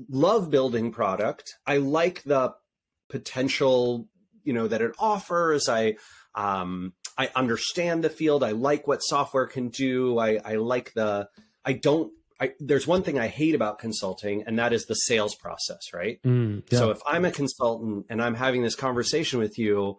[0.10, 1.54] love building product.
[1.68, 2.54] I like the
[3.10, 4.08] potential,
[4.44, 5.70] you know, that it offers.
[5.70, 5.96] I
[6.36, 8.44] um, I understand the field.
[8.44, 10.18] I like what software can do.
[10.18, 11.30] I, I like the.
[11.64, 12.12] I don't.
[12.40, 16.20] I, there's one thing I hate about consulting, and that is the sales process, right?
[16.24, 16.80] Mm, yeah.
[16.80, 19.98] So if I'm a consultant and I'm having this conversation with you,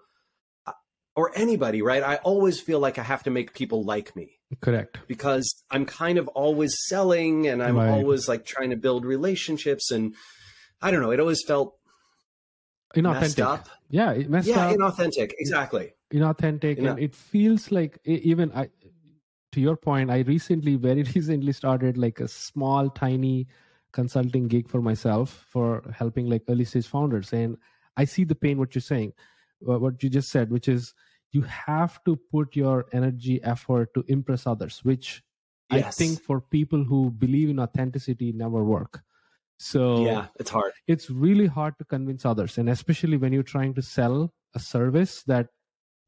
[1.16, 2.02] or anybody, right?
[2.02, 4.98] I always feel like I have to make people like me correct.
[5.06, 7.88] because I'm kind of always selling and I'm Right.
[7.88, 10.14] always like trying to build relationships and
[10.82, 11.76] I don't know, it always felt
[12.96, 13.44] messed Inauthentic.
[13.46, 13.68] up.
[13.90, 14.76] Yeah, it messed Yeah, up.
[14.76, 15.30] inauthentic.
[15.38, 15.92] Exactly.
[16.12, 18.68] inauthentic and it feels like even i
[19.54, 23.46] to your point i recently very recently started like a small tiny
[23.92, 27.32] consulting gig for myself for helping like early stage founders.
[27.32, 27.56] And
[27.96, 29.12] i see the pain what you're saying
[29.60, 30.94] what you just said which is
[31.30, 35.22] you have to put your energy effort to impress others which
[35.70, 39.02] i think for people who believe in authenticity never work.
[39.56, 40.72] So Yeah, it's hard.
[40.88, 45.22] it's really hard to convince others and especially when you're trying to sell a service
[45.32, 45.46] that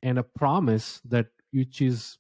[0.03, 2.19] and a promise that which is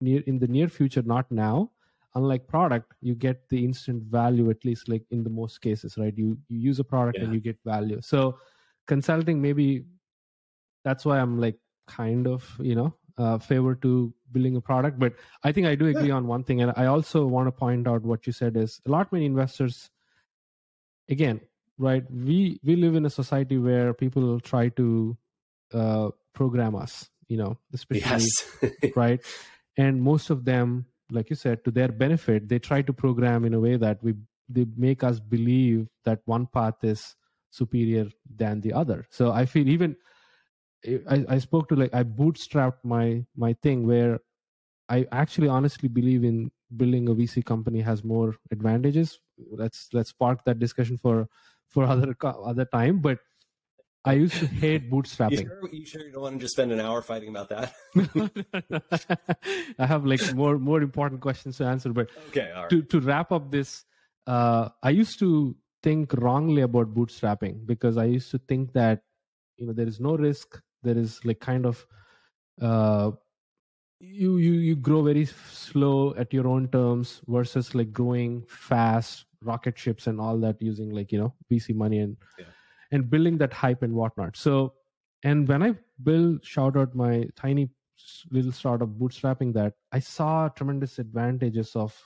[0.00, 1.70] near in the near future not now.
[2.14, 6.16] Unlike product you get the instant value at least like in the most cases right?
[6.16, 8.00] You you use a product and you get value.
[8.00, 8.38] So
[8.86, 9.84] consulting maybe
[10.84, 14.98] that's why i'm like kind of you know uh, favor to building a product.
[14.98, 17.88] But i think i do agree on one thing and i also want to point
[17.88, 19.90] out what you said is a lot many investors
[21.08, 21.40] again
[21.78, 25.16] right we we live in a society where people try to
[25.72, 28.24] uh, program us you know especially Yes.
[28.96, 29.20] right
[29.76, 33.54] and most of them like you said to their benefit they try to program in
[33.54, 34.14] a way that we
[34.48, 37.16] they make us believe that one path is
[37.50, 39.06] superior than the other.
[39.10, 39.96] So i feel even
[41.08, 44.20] i, I spoke to like i bootstrapped my my thing where
[44.88, 49.18] i actually honestly believe in building a vc company has more advantages.
[49.50, 51.28] Let's let's park that discussion for
[51.68, 52.98] for other other time.
[53.00, 53.18] But
[54.06, 56.72] i used to hate you, bootstrapping sure, you sure you don't want to just spend
[56.72, 57.74] an hour fighting about that?
[59.78, 62.70] I have like more more important questions to answer, but Okay, all right.
[62.70, 63.84] to to wrap up this,
[64.26, 69.02] uh, I used to think wrongly about bootstrapping because I used to think that
[69.56, 71.86] you know there is no risk, there is like kind of
[72.60, 73.12] uh,
[73.98, 79.78] you you you grow very slow at your own terms versus like growing fast rocket
[79.78, 82.52] ships and all that using like you know VC money and Yeah.
[82.92, 84.36] And building that hype and whatnot.
[84.36, 84.74] So
[85.22, 87.70] and when I build shout out my tiny
[88.30, 91.96] little startup bootstrapping that, I saw tremendous advantages of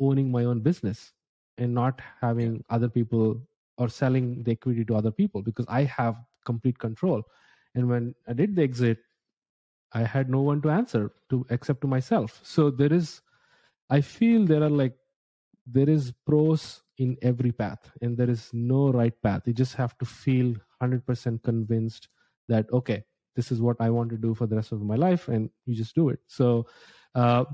[0.00, 1.12] owning my own business
[1.58, 3.40] and not having other people
[3.78, 7.22] or selling the equity to other people because I have complete control.
[7.74, 8.98] And when I did the exit,
[9.92, 12.40] I had no one to answer to except to myself.
[12.42, 13.22] So there is,
[13.88, 14.94] I feel there are like,
[15.66, 19.42] there is pros in every path and there is no right path.
[19.46, 22.08] You just have to feel 100% convinced
[22.48, 23.02] that, okay,
[23.34, 25.28] this is what I want to do for the rest of my life.
[25.28, 26.20] And you just do it.
[26.26, 26.66] So,
[27.14, 27.44] uh,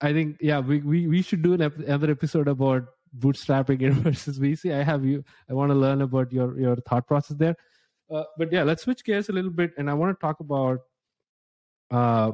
[0.00, 2.84] I think, yeah, we, we, we should do another episode about
[3.18, 4.74] bootstrapping it versus VC.
[4.74, 7.56] I have you, I want to learn about your, your thought process there.
[8.12, 9.72] Uh, but yeah, let's switch gears a little bit.
[9.78, 10.80] And I want to talk about
[11.90, 12.32] uh,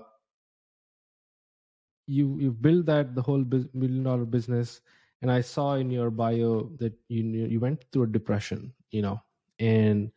[2.07, 4.81] you you built that the whole million dollar business
[5.23, 9.21] and i saw in your bio that you you went through a depression you know
[9.59, 10.11] and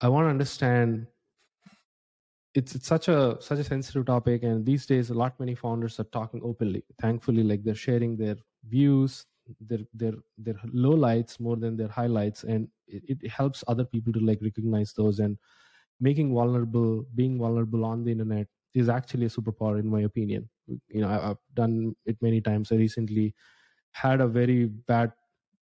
[0.00, 1.06] i want to understand
[2.54, 5.98] it's it's such a such a sensitive topic and these days a lot many founders
[5.98, 8.36] are talking openly thankfully like they're sharing their
[8.68, 9.26] views
[9.60, 14.20] their their their lowlights more than their highlights and it, it helps other people to
[14.20, 15.38] like recognize those and
[16.00, 20.48] making vulnerable being vulnerable on the internet is actually a superpower in my opinion.
[20.66, 22.72] You know I, i've done it many times.
[22.72, 23.34] I recently
[23.92, 25.12] had a very bad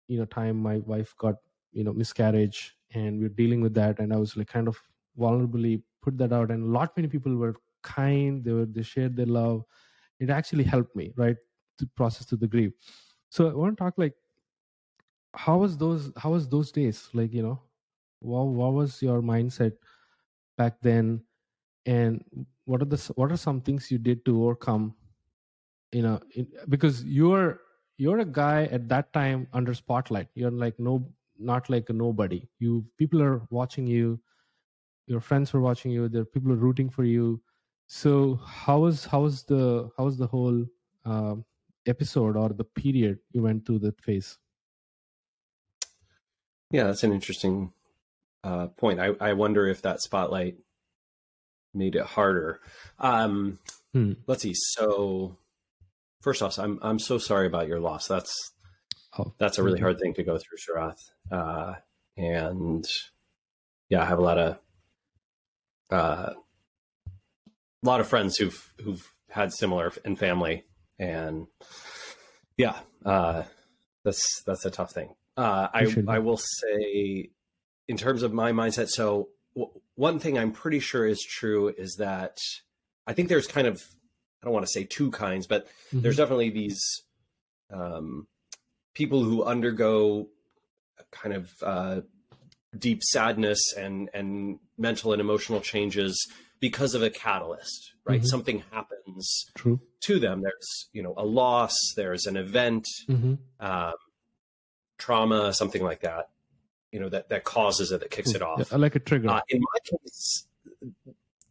[0.08, 0.56] you know time.
[0.62, 1.36] My wife got
[1.72, 4.78] you know miscarriage and we're dealing with that and i was like kind of
[5.18, 8.44] vulnerably put that out and a lot many people were kind.
[8.44, 9.64] They were they shared their love.
[10.20, 11.36] It actually helped me right
[11.78, 12.72] to process through the grief.
[13.30, 14.14] So i want to talk like
[15.34, 17.08] how was those how was those days?
[17.12, 17.62] Like you know
[18.20, 19.76] what, what was your mindset
[20.56, 21.24] back then
[21.86, 22.24] and
[22.64, 24.94] what are the what are some things you did to overcome
[25.92, 27.60] you know in, because you're
[27.96, 31.06] you're a guy at that time under spotlight you're like no
[31.38, 32.48] not like a nobody.
[32.58, 34.20] You people are watching you,
[35.06, 36.08] your friends are watching you.
[36.08, 37.40] There are people are rooting for you.
[37.86, 40.64] So how was how was the how was the whole
[41.04, 41.36] uh,
[41.86, 44.38] episode or the period you went through that phase?
[46.70, 47.72] Yeah, that's an interesting
[48.42, 48.98] uh, point.
[48.98, 50.56] I, I wonder if that spotlight
[51.76, 52.60] made it harder.
[52.98, 53.58] Um,
[53.92, 54.12] hmm.
[54.26, 54.54] Let's see.
[54.54, 55.38] So,
[56.22, 58.08] first off, I'm I'm so sorry about your loss.
[58.08, 58.32] That's
[59.18, 60.98] oh, that's a really hard thing to go through, Sharath.
[61.30, 61.74] Uh,
[62.16, 62.84] and
[63.88, 64.58] yeah, I have a lot of
[65.90, 66.32] uh,
[67.84, 70.64] a lot of friends who've who've had similar in family,
[70.98, 71.46] and
[72.56, 73.44] yeah, uh,
[74.04, 75.14] that's that's a tough thing.
[75.36, 77.30] Uh, I I will say,
[77.86, 79.28] in terms of my mindset, so
[79.96, 82.38] one thing I'm pretty sure is true is that
[83.06, 83.82] I think there's kind of
[84.42, 86.02] I don't want to say two kinds, but mm-hmm.
[86.02, 86.80] there's definitely these
[87.72, 88.28] um,
[88.94, 90.28] people who undergo
[91.10, 92.00] kind of uh,
[92.78, 96.30] deep sadness and and mental and emotional changes
[96.60, 98.20] because of a catalyst, right?
[98.20, 98.26] Mm-hmm.
[98.26, 99.80] Something happens True.
[100.02, 100.42] to them.
[100.42, 103.34] There's you know a loss, there's an event, mm-hmm.
[103.60, 103.94] um,
[104.98, 106.28] trauma, something like that.
[106.92, 108.68] You know that that causes it, that kicks it off.
[108.70, 109.28] Yeah, like a trigger.
[109.28, 110.46] Uh, in my case,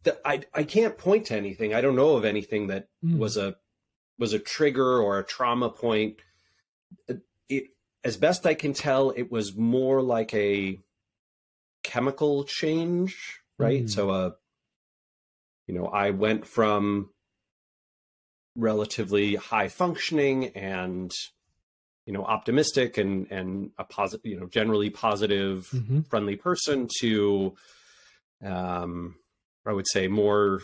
[0.02, 1.74] the, I I can't point to anything.
[1.74, 3.18] I don't know of anything that mm.
[3.18, 3.56] was a
[4.18, 6.16] was a trigger or a trauma point.
[7.48, 7.68] It,
[8.02, 10.80] as best I can tell, it was more like a
[11.82, 13.84] chemical change, right?
[13.84, 13.90] Mm.
[13.90, 14.30] So, uh,
[15.66, 17.10] you know, I went from
[18.54, 21.12] relatively high functioning and
[22.06, 26.00] you know optimistic and and a positive you know generally positive mm-hmm.
[26.02, 27.54] friendly person to
[28.44, 29.16] um
[29.66, 30.62] i would say more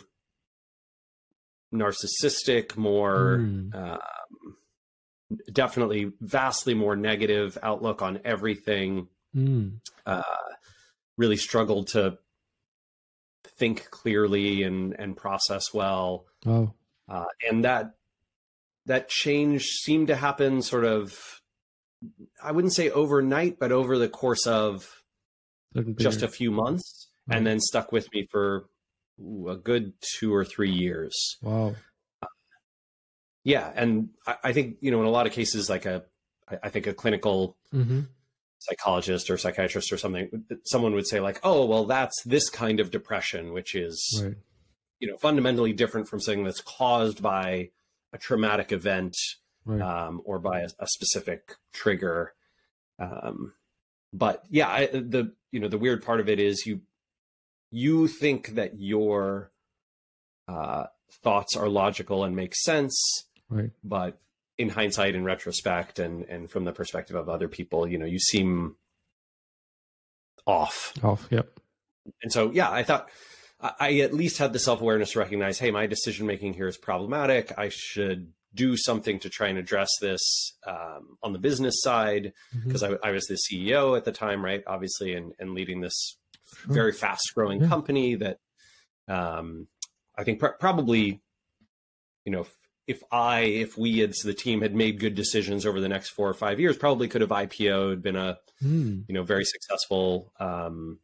[1.73, 3.75] narcissistic more mm.
[3.75, 3.99] um,
[5.51, 9.71] definitely vastly more negative outlook on everything mm.
[10.05, 10.21] uh
[11.17, 12.17] really struggled to
[13.57, 16.71] think clearly and and process well oh
[17.09, 17.95] uh, and that
[18.85, 21.41] that change seemed to happen sort of
[22.41, 25.03] I wouldn't say overnight, but over the course of
[25.95, 27.37] just a few months, right.
[27.37, 28.65] and then stuck with me for
[29.21, 31.37] ooh, a good two or three years.
[31.41, 31.75] Wow.
[32.21, 32.27] Uh,
[33.43, 36.03] yeah, and I, I, think you know in a lot of cases, like a,
[36.49, 38.01] I, I think a clinical mm-hmm.
[38.59, 42.91] psychologist or psychiatrist or something, someone would say like, "Oh, well, that's this kind of
[42.91, 44.35] depression, which is, right.
[44.99, 47.69] you know, fundamentally different from something that's caused by."
[48.13, 49.15] A traumatic event
[49.65, 49.81] right.
[49.81, 52.33] um, or by a, a specific trigger.
[52.99, 53.53] Um,
[54.13, 56.81] but yeah, I, the you know the weird part of it is you
[57.71, 59.51] you think that your
[60.47, 60.85] uh,
[61.23, 62.95] thoughts are logical and make sense,
[63.49, 63.71] right?
[63.83, 64.19] But
[64.57, 68.19] in hindsight, in retrospect, and and from the perspective of other people, you know, you
[68.19, 68.75] seem
[70.45, 70.93] off.
[71.03, 71.27] Off.
[71.31, 71.59] Yep.
[72.21, 73.09] And so, yeah, I thought
[73.63, 76.77] I at least had the self awareness to recognize, hey, my decision making here is
[76.77, 77.53] problematic.
[77.57, 82.33] I should do something to try and address this um, on the business side
[82.65, 82.95] because mm-hmm.
[83.03, 84.63] I, I, was the CEO at the time, right?
[84.67, 86.17] Obviously, and, and leading this
[86.65, 86.73] sure.
[86.73, 87.67] very fast growing yeah.
[87.67, 88.37] company that
[89.07, 89.67] um,
[90.15, 91.21] I think pr- probably,
[92.25, 95.79] you know, if, if, I, if we as the team had made good decisions over
[95.79, 99.03] the next four or five years, probably could have IPO'd, been a, mm.
[99.07, 100.99] you know, very successful um,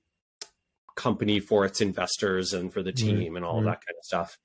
[0.99, 4.37] company for its investors and for the team and all of that kind of stuff.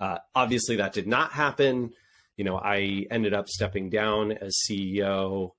[0.00, 1.92] Uh, obviously, that did not happen.
[2.36, 5.52] You know, I ended up stepping down as CEO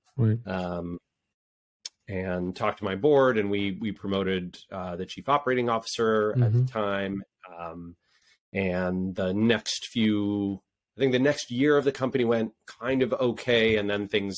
[0.46, 0.98] um,
[2.06, 6.42] and talked to my board, and we we promoted uh, the chief operating officer mm-hmm.
[6.42, 6.78] at the mm-hmm.
[6.78, 7.22] time.
[7.58, 7.96] Um,
[8.52, 10.60] and the next few,
[10.96, 14.36] I think the next year of the company went kind of okay, and then things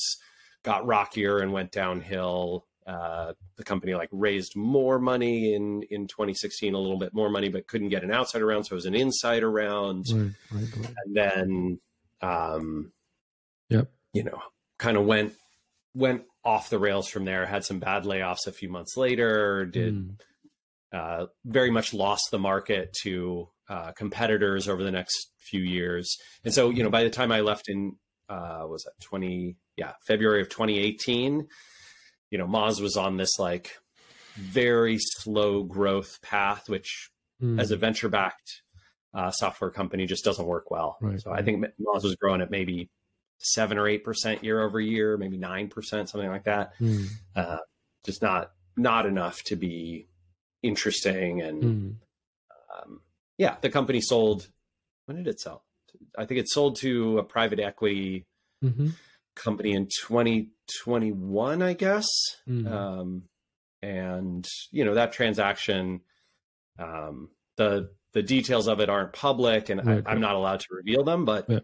[0.63, 6.73] got rockier and went downhill uh, the company like raised more money in in 2016,
[6.73, 8.95] a little bit more money, but couldn't get an outsider round, so it was an
[8.95, 10.05] insider round.
[10.11, 10.93] Right, right, right.
[11.05, 11.79] And then,
[12.21, 12.91] um,
[13.69, 14.39] yep, you know,
[14.77, 15.33] kind of went
[15.95, 17.45] went off the rails from there.
[17.45, 19.65] Had some bad layoffs a few months later.
[19.65, 20.19] Did mm.
[20.93, 26.15] uh, very much lost the market to uh, competitors over the next few years.
[26.43, 27.95] And so, you know, by the time I left in
[28.29, 31.47] uh, was that 20 yeah February of 2018
[32.31, 33.77] you know, Moz was on this like
[34.35, 37.09] very slow growth path, which
[37.41, 37.59] mm.
[37.59, 38.61] as a venture backed
[39.13, 40.97] uh, software company just doesn't work well.
[41.01, 41.39] Right, so right.
[41.39, 42.89] I think Moz was growing at maybe
[43.37, 46.71] seven or eight percent year over year, maybe nine percent, something like that.
[46.79, 47.07] Mm.
[47.35, 47.57] Uh,
[48.05, 50.07] just not not enough to be
[50.61, 51.41] interesting.
[51.41, 51.95] And mm.
[52.75, 53.01] um,
[53.37, 54.47] yeah, the company sold.
[55.05, 55.63] When did it sell?
[56.17, 58.25] I think it sold to a private equity
[58.63, 58.89] mm-hmm.
[59.35, 60.49] company in 20
[60.83, 62.07] 2021, I guess.
[62.47, 62.71] Mhm.
[62.71, 63.23] Um,
[63.81, 66.01] and you know that transaction,
[66.79, 70.67] um, the the details of it aren't public, and Right, I, I'm not allowed to
[70.71, 71.25] reveal them.
[71.25, 71.59] But Yeah.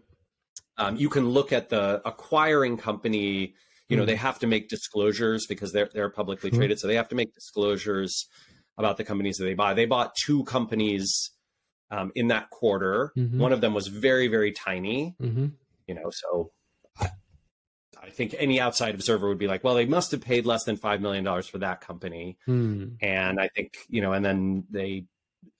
[0.76, 3.54] um, you can look at the acquiring company.
[3.88, 4.06] You know Mhm.
[4.06, 6.58] they have to make disclosures because they're they're publicly Sure.
[6.60, 8.28] traded, so they have to make disclosures
[8.78, 9.74] about the companies that they buy.
[9.74, 11.30] They bought two companies
[11.90, 13.12] um, in that quarter.
[13.16, 13.36] Mhm.
[13.38, 15.48] One of them was very very tiny Mm-hmm.
[15.88, 16.52] you know so
[18.02, 20.76] I, think any outside observer would be like well they must have paid less than
[20.76, 22.96] five million dollars for that company Mm.
[23.00, 25.04] and i think you know and then they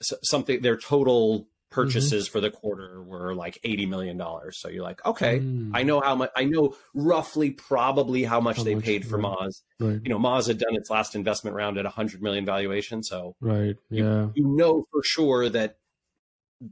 [0.01, 2.33] something their total purchases Mm-hmm.
[2.33, 5.71] for the quarter were like 80 million dollars so you're like okay Mm.
[5.73, 9.17] i know how much i know roughly probably how much How they much, paid for
[9.19, 9.33] right.
[9.39, 9.63] Moz.
[9.81, 10.01] Right.
[10.03, 13.37] you know Moz had done its last investment round at a 100 million valuation so
[13.41, 13.77] Right.
[13.89, 14.29] You- Yeah.
[14.35, 15.77] you know for sure that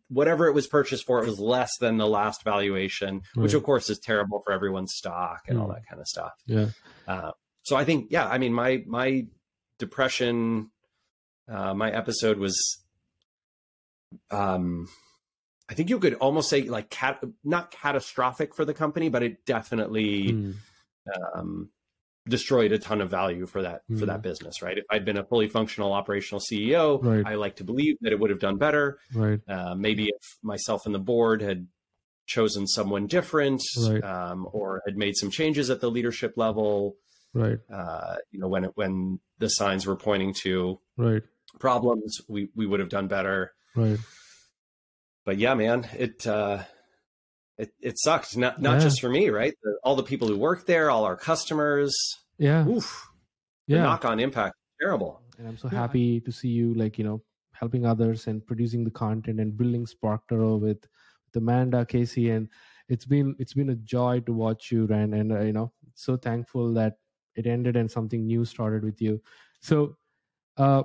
[0.08, 3.90] whatever it was purchased for it was less than the last valuation which of course
[3.90, 5.72] is terrible for everyone's stock and all Hmm.
[5.74, 6.68] that kind of stuff Yeah.
[7.08, 7.32] uh,
[7.62, 9.26] so i think yeah i mean my my
[9.78, 10.70] depression
[11.48, 12.56] uh, my episode was
[14.30, 14.88] um
[15.68, 19.44] i think you could almost say like cat not catastrophic for the company but it
[19.44, 20.54] definitely Mm.
[21.34, 21.70] um
[22.28, 24.06] destroyed a ton of value for that for Hmm.
[24.06, 27.24] that business right if i'd been a fully functional operational ceo Right.
[27.26, 29.40] i like to believe that it would have done better Right.
[29.48, 31.66] uh, maybe if myself and the board had
[32.26, 34.04] chosen someone different Right.
[34.04, 36.96] um, or had made some changes at the leadership level
[37.32, 37.58] Right.
[37.72, 41.22] uh, you know when it, when the signs were pointing to Right.
[41.58, 43.98] problems we we would have done better Right.
[45.24, 46.64] but yeah man it uh
[47.60, 48.84] it, it sucked not not Yeah.
[48.84, 51.94] just for me right the, all the people who work there all our customers
[52.38, 52.66] Yeah.
[52.66, 53.08] oof
[53.68, 53.82] the Yeah.
[53.82, 55.80] knock-on impact terrible and I'm so Yeah.
[55.80, 59.86] happy to see you like you know helping others and producing the content and building
[59.86, 60.86] SparkToro with
[61.26, 62.48] with Amanda Casey and
[62.88, 66.16] it's been it's been a joy to watch you Rand and uh, you know so
[66.16, 66.96] thankful that
[67.36, 69.20] it ended and something new started with you
[69.60, 69.96] so
[70.56, 70.82] uh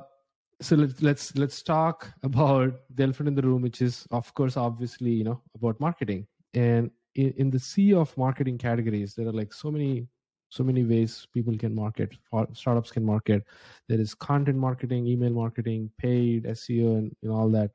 [0.61, 4.57] so let's let's let's talk about the elephant in the room which is of course
[4.57, 9.33] obviously you know about marketing and in, in the sea of marketing categories there are
[9.33, 10.07] like so many
[10.49, 12.15] so many ways people can market
[12.53, 13.43] startups can market.
[13.89, 17.71] There is content marketing email marketing paid seo and know all that.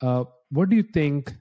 [0.00, 1.34] Uh, what do you think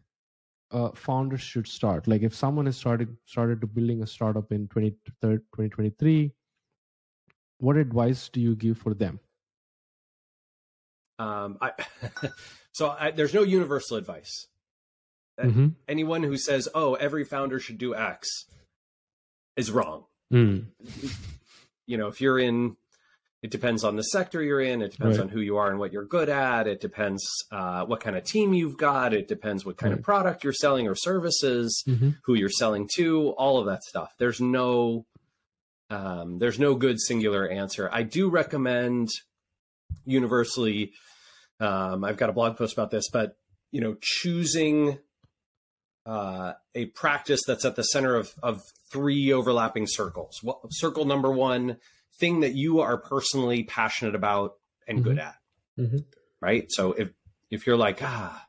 [0.71, 2.07] uh, founders should start?
[2.07, 4.91] Like if someone has started started to building a startup in 20,
[5.21, 6.33] 2023
[7.59, 9.19] what advice do you give for them?
[11.19, 11.71] Um i
[12.71, 14.47] so I, there's no universal advice
[15.39, 15.75] Uh, Mhm.
[15.87, 18.27] anyone who says oh every founder should do x
[19.55, 20.65] is wrong Mm.
[21.87, 22.75] you know if you're in
[23.41, 25.23] it depends on the sector you're in it depends Right.
[25.23, 28.23] on who you are and what you're good at it depends uh, what kind of
[28.25, 29.99] team you've got it depends what kind Right.
[29.99, 32.17] of product you're selling or services Mhm.
[32.25, 35.05] who you're selling to all of that stuff there's no
[35.89, 39.09] um, there's no good singular answer i do recommend
[40.05, 40.91] universally
[41.59, 43.35] um, i've got a blog post about this but
[43.71, 44.99] you know choosing
[46.05, 50.39] uh, a practice that's at the center of, of three overlapping circles.
[50.71, 51.77] Circle number one,
[52.19, 54.53] thing that you are personally passionate about
[54.87, 55.35] and good at,
[55.77, 56.05] Mhm.
[56.41, 56.65] right?
[56.69, 57.11] So if
[57.51, 58.45] if you're like, ah,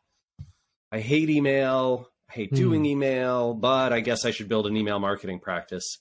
[0.93, 2.87] I hate email, I hate doing Hmm.
[2.87, 5.99] email, but I guess I should build an email marketing practice.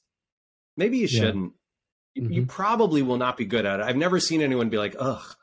[0.78, 1.20] Maybe you Yeah.
[1.22, 1.54] shouldn't.
[2.16, 3.84] You, you probably will not be good at it.
[3.86, 5.36] I've never seen anyone be like, ugh,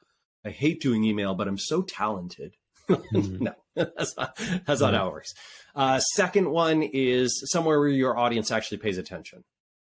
[0.44, 2.56] I hate doing email, but I'm so talented.
[2.88, 3.40] Mhm.
[3.40, 3.54] no,
[3.96, 4.94] that's not, that's not Right.
[4.94, 5.34] how it works.
[5.74, 9.44] Uh, second one is somewhere where your audience actually pays attention.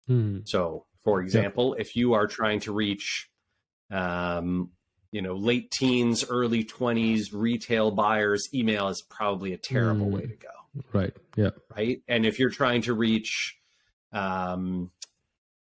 [0.09, 0.43] Mm.
[0.47, 3.27] So, for example, if you are trying to reach,
[3.89, 4.69] um,
[5.11, 10.11] you know, late teens, early 20s retail buyers, email is probably a terrible Mm.
[10.11, 10.47] way to go
[10.93, 12.01] right yeah right?
[12.07, 13.57] And if you're trying to reach,
[14.13, 14.89] um,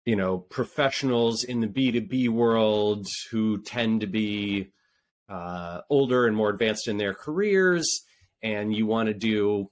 [0.05, 4.71] you know, professionals in the B2B world who tend to be
[5.29, 7.85] uh, older and more advanced in their careers,
[8.41, 9.69] and you want to do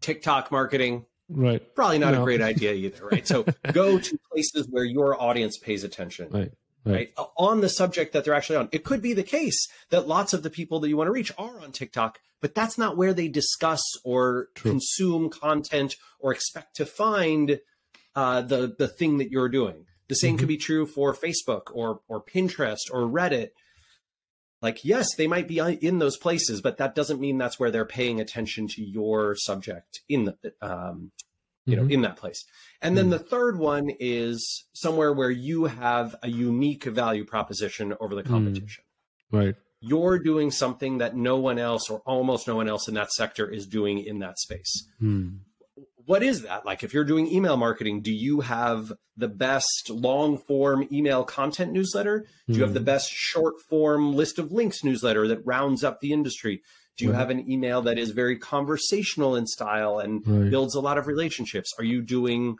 [0.00, 2.22] TikTok marketing, right probably not No.
[2.22, 3.26] a great idea either, right?
[3.26, 6.52] So go to places where your audience pays attention right
[6.84, 7.12] right?
[7.36, 8.68] On the subject that they're actually on.
[8.70, 11.32] It could be the case that lots of the people that you want to reach
[11.36, 14.70] are on TikTok, but that's not where they discuss or True.
[14.70, 17.58] consume content or expect to find
[18.14, 19.84] uh, the the thing that you're doing.
[20.08, 20.38] The same Mhm.
[20.38, 23.48] could be true for Facebook or or Pinterest or Reddit.
[24.62, 27.84] Like, yes, they might be in those places, but that doesn't mean that's where they're
[27.84, 31.12] paying attention to your subject in the um,
[31.68, 31.90] you know Mhm.
[31.90, 32.44] in that place
[32.80, 33.10] and then Mhm.
[33.10, 38.28] the third one is somewhere where you have a unique value proposition over the Mm.
[38.28, 38.84] competition
[39.32, 43.10] right you're doing something that no one else or almost no one else in that
[43.10, 45.40] sector is doing in that space Mm.
[46.06, 50.38] What is that like if you're doing email marketing do you have the best long
[50.38, 52.84] form email content newsletter do you have the Hmm.
[52.84, 56.62] best short form list of links newsletter that rounds up the industry
[56.96, 57.18] do you Right.
[57.18, 60.50] have an email that is very conversational in style and Right.
[60.50, 62.56] builds a lot of relationships are you doing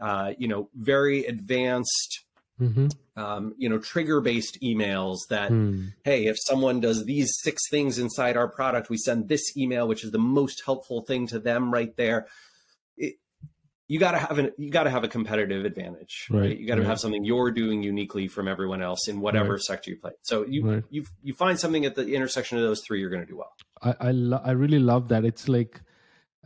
[0.00, 2.24] uh, you know very advanced
[2.58, 5.88] hmm um, you know trigger based emails that Hmm.
[6.04, 10.02] hey, if someone does these six things inside our product, we send this email, which
[10.04, 12.26] is the most helpful thing to them right there.
[13.92, 16.40] You got to have an you got to have a competitive advantage, right?
[16.42, 16.90] Right, You got to right.
[16.90, 19.62] have something you're doing uniquely from everyone else in whatever Right.
[19.70, 20.12] sector you play.
[20.22, 23.32] So you you you find something at the intersection of those three, you're going to
[23.34, 23.52] do well.
[23.82, 25.24] I I, lo- I really love that.
[25.24, 25.80] It's like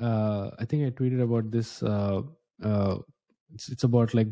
[0.01, 1.83] uh, I think I tweeted about this.
[1.83, 2.23] Uh,
[2.63, 2.97] uh,
[3.55, 4.29] it's it's about like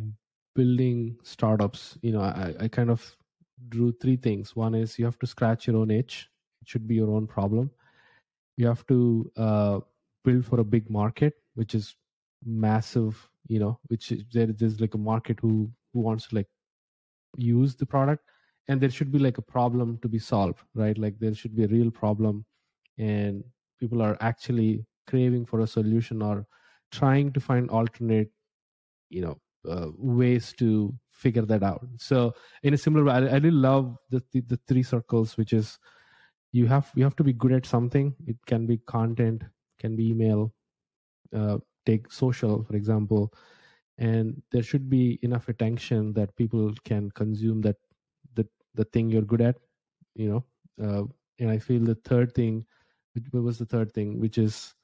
[0.55, 1.99] building startups.
[2.03, 3.15] You know, I I kind of
[3.69, 4.57] drew three things.
[4.57, 6.29] One is you have to scratch your own itch.
[6.63, 7.71] It should be your own problem.
[8.57, 9.81] You have to uh,
[10.25, 11.95] build for a big market, which is
[12.45, 13.29] massive.
[13.49, 16.49] You know, which is, there there's like a market who who wants to like
[17.37, 18.25] use the product
[18.69, 21.65] and there should be like a problem to be solved right like there should be
[21.65, 22.45] a real problem
[22.99, 23.43] and
[23.81, 26.47] people are actually craving for a solution or
[26.91, 28.31] trying to find alternate
[29.09, 29.39] you know
[29.69, 33.97] uh, ways to figure that out so in a similar way i, I really love
[34.11, 35.79] the, the the three circles which is
[36.53, 39.43] you have you have to be good at something it can be content
[39.79, 40.53] can be email
[41.35, 43.33] uh, take social for example
[43.99, 47.77] and there should be enough attention that people can consume that
[48.35, 49.57] the the thing you're good at
[50.15, 50.45] you know
[50.85, 51.05] uh,
[51.39, 52.65] and i feel the third thing
[53.31, 54.75] what was the third thing which is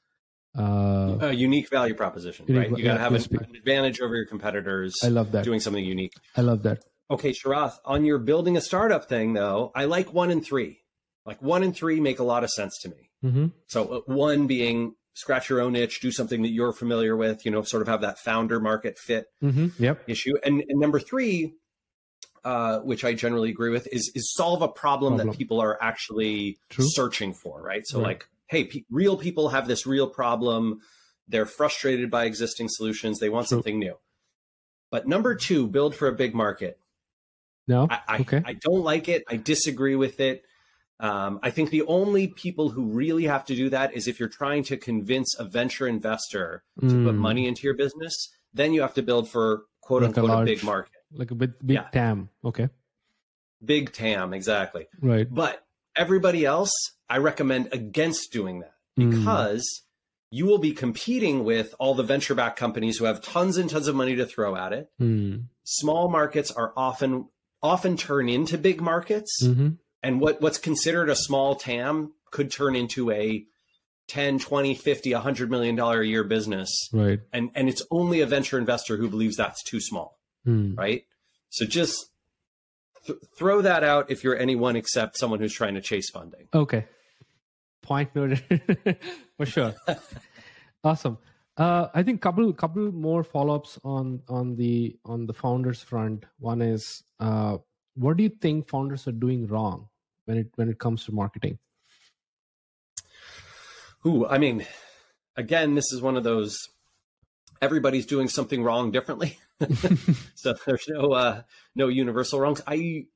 [0.59, 2.78] uh a unique value proposition, Unique- right?
[2.78, 5.61] You got to yeah, have an, an advantage over your competitors i love that doing
[5.61, 6.12] something unique.
[6.36, 10.30] i love that Okay, Sharath, on your building a startup thing, though, I like one
[10.30, 10.80] and three.
[11.24, 13.11] Like one and three make a lot of sense to me.
[13.24, 13.46] mm-hmm.
[13.66, 17.50] So uh, one being scratch your own itch, do something that you're familiar with, you
[17.50, 19.82] know, sort of have that founder market fit Mm-hmm.
[19.82, 20.34] yep issue.
[20.44, 21.54] And, and number three,
[22.44, 25.28] uh, which I generally agree with, is is solve a problem, Problem.
[25.32, 26.86] that people are actually True.
[26.88, 27.82] searching for, right?
[27.84, 28.06] So Right.
[28.08, 30.80] like, hey, pe- real people have this real problem.
[31.26, 33.18] They're frustrated by existing solutions.
[33.18, 33.56] They want True.
[33.58, 33.96] something new.
[34.90, 36.78] But number two, build for a big market.
[37.66, 39.24] no I, I, okay I don't like it.
[39.28, 40.44] I disagree with it.
[41.01, 44.28] Um, I think the only people who really have to do that is if you're
[44.28, 48.14] trying to convince a venture investor to put Mm, money into your business,
[48.53, 51.34] then you have to build for quote like unquote a, large- big market, like a
[51.34, 51.88] big big Yeah.
[51.92, 52.68] tam okay
[53.64, 54.86] big TAM, exactly.
[55.01, 55.64] right But
[55.96, 56.70] everybody else,
[57.09, 59.11] I recommend against doing that Mm.
[59.11, 59.64] because
[60.30, 63.86] you will be competing with all the venture backed companies who have tons and tons
[63.88, 64.90] of money to throw at it.
[65.01, 65.44] mm.
[65.64, 67.28] Small markets are often
[67.62, 69.32] often turn into big markets.
[69.44, 69.70] mm-hmm.
[70.09, 73.44] And what what's considered a small tam could turn into a
[74.09, 78.26] 10 20 50 100 million dollar a year business right and and it's only a
[78.26, 80.76] venture investor who believes that's too small mm.
[80.78, 81.04] right
[81.50, 82.06] so just
[83.06, 86.86] th- throw that out if you're anyone except someone who's trying to chase funding Okay.
[87.82, 88.42] Point noted
[89.36, 89.74] for sure.
[90.84, 91.16] awesome.
[91.56, 96.26] Uh, I think couple couple more follow ups on on the on the founders front.
[96.38, 97.59] One is uh,
[97.94, 99.88] what do you think founders are doing wrong
[100.29, 101.59] when it when it comes to marketing?
[104.07, 104.64] Ooh, i mean
[105.37, 106.57] again this is one of those
[107.61, 109.39] everybody's doing something wrong differently
[110.35, 111.43] so there's no uh
[111.74, 113.07] no universal wrongs i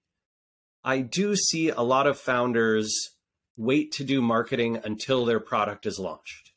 [0.82, 3.10] i do see a lot of founders
[3.56, 6.52] wait to do marketing until their product is launched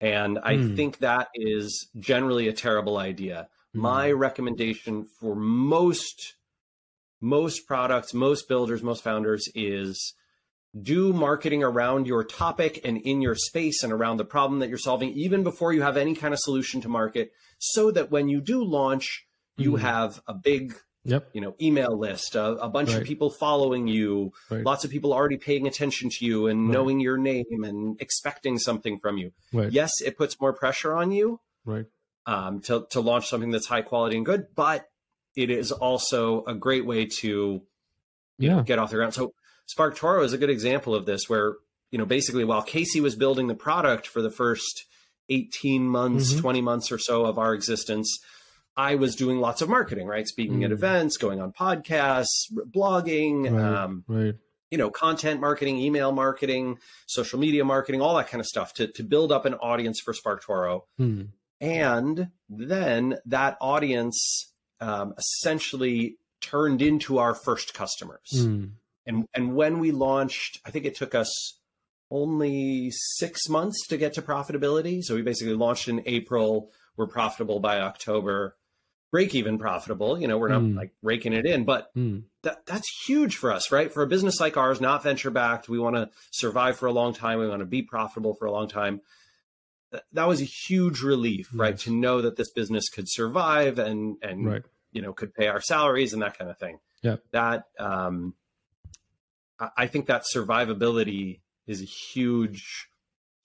[0.00, 0.74] and i Hmm.
[0.76, 3.80] think that is generally a terrible idea Hmm.
[3.80, 6.34] my recommendation for most
[7.26, 10.14] most products most builders most founders is
[10.80, 14.78] do marketing around your topic and in your space and around the problem that you're
[14.90, 18.40] solving even before you have any kind of solution to market so that when you
[18.40, 19.78] do launch you Mhm.
[19.80, 20.74] have a big
[21.04, 21.30] Yep.
[21.34, 24.64] you know email list a, a bunch of people following you Right.
[24.64, 26.72] lots of people already paying attention to you and Right.
[26.74, 29.72] knowing your name and expecting something from you Right.
[29.72, 31.86] yes it puts more pressure on you Right.
[32.26, 34.88] um, to, to launch something that's high quality and good but
[35.36, 37.28] it is also a great way to
[38.38, 38.62] you Yeah.
[38.62, 39.14] get off the ground.
[39.14, 39.32] So
[39.74, 41.56] SparkToro is a good example of this, where
[41.90, 44.84] you know basically while Casey was building the product for the first
[45.28, 46.40] eighteen months, Mhm.
[46.40, 48.18] twenty months or so of our existence,
[48.76, 50.26] I was doing lots of marketing, right?
[50.26, 50.74] Speaking at Mm.
[50.74, 53.64] events, going on podcasts, blogging, Right.
[53.82, 54.34] um, Right.
[54.70, 58.86] you know, content marketing, email marketing, social media marketing, all that kind of stuff to
[58.88, 61.22] to build up an audience for SparkToro Hmm.
[61.60, 68.64] and then that audience um, essentially turned into our first customers Hmm.
[69.06, 71.58] and and when we launched i think it took us
[72.10, 75.02] only six months to get to profitability.
[75.02, 76.70] So we basically launched in April.
[76.96, 78.56] We're profitable by October,
[79.10, 80.18] break even profitable.
[80.18, 80.76] You know, we're not mm.
[80.76, 82.22] like raking it in, but mm.
[82.42, 83.92] that that's huge for us, right?
[83.92, 87.12] For a business like ours, not venture backed, we want to survive for a long
[87.12, 87.38] time.
[87.38, 89.00] We want to be profitable for a long time.
[90.12, 91.58] That, was a huge relief, yes.
[91.58, 91.78] right?
[91.78, 94.62] To know that this business could survive and and right.
[94.92, 96.80] you know could pay our salaries and that kind of thing.
[97.02, 98.34] Yeah, that um,
[99.76, 102.88] I think that survivability is a huge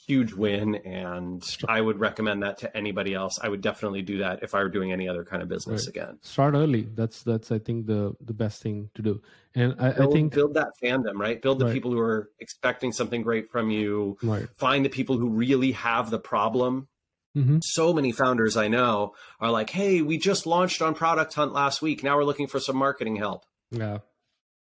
[0.08, 3.40] huge win and i would recommend that to anybody else.
[3.42, 5.96] I would definitely do that if i were doing any other kind of business right.
[5.96, 6.20] again.
[6.22, 6.88] Start early.
[6.94, 9.22] That's that's i think the the best thing to do.
[9.54, 11.42] And i, build, I think build that fandom right?
[11.42, 11.74] Build the right.
[11.74, 14.18] people who are expecting something great from you.
[14.24, 14.48] Right.
[14.58, 16.88] find the people who really have the problem.
[17.34, 17.60] Mm-hmm.
[17.62, 21.82] so many founders i know are like hey we just launched on product hunt last
[21.82, 22.04] week.
[22.04, 23.46] Now we're looking for some marketing help.
[23.72, 24.00] Yeah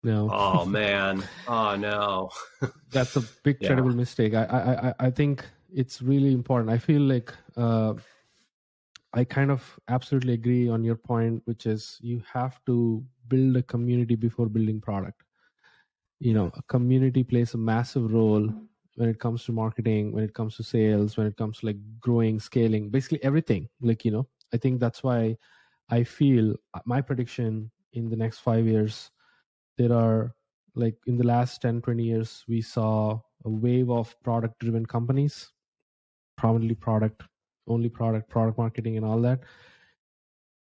[0.05, 0.31] no.
[0.33, 1.25] Oh man.
[1.49, 2.31] Oh no.
[2.93, 3.69] That's a big yeah.
[3.69, 4.35] terrible mistake.
[4.35, 5.45] I, I I think
[5.75, 6.71] it's really important.
[6.71, 7.95] I feel like uh,
[9.13, 13.63] I kind of absolutely agree on your point, which is you have to build a
[13.63, 15.23] community before building product.
[16.21, 18.49] You know, a community plays a massive role
[18.97, 21.77] when it comes to marketing, when it comes to sales, when it comes to like
[22.01, 23.69] growing, scaling, basically everything.
[23.81, 25.37] Like, you know, I think that's why
[25.91, 29.11] I feel my prediction in the next five years
[29.79, 30.35] there are
[30.75, 35.53] like in the last 10 20 years we saw a wave of product driven companies
[36.37, 37.23] prominently product
[37.67, 39.41] only product product marketing and all that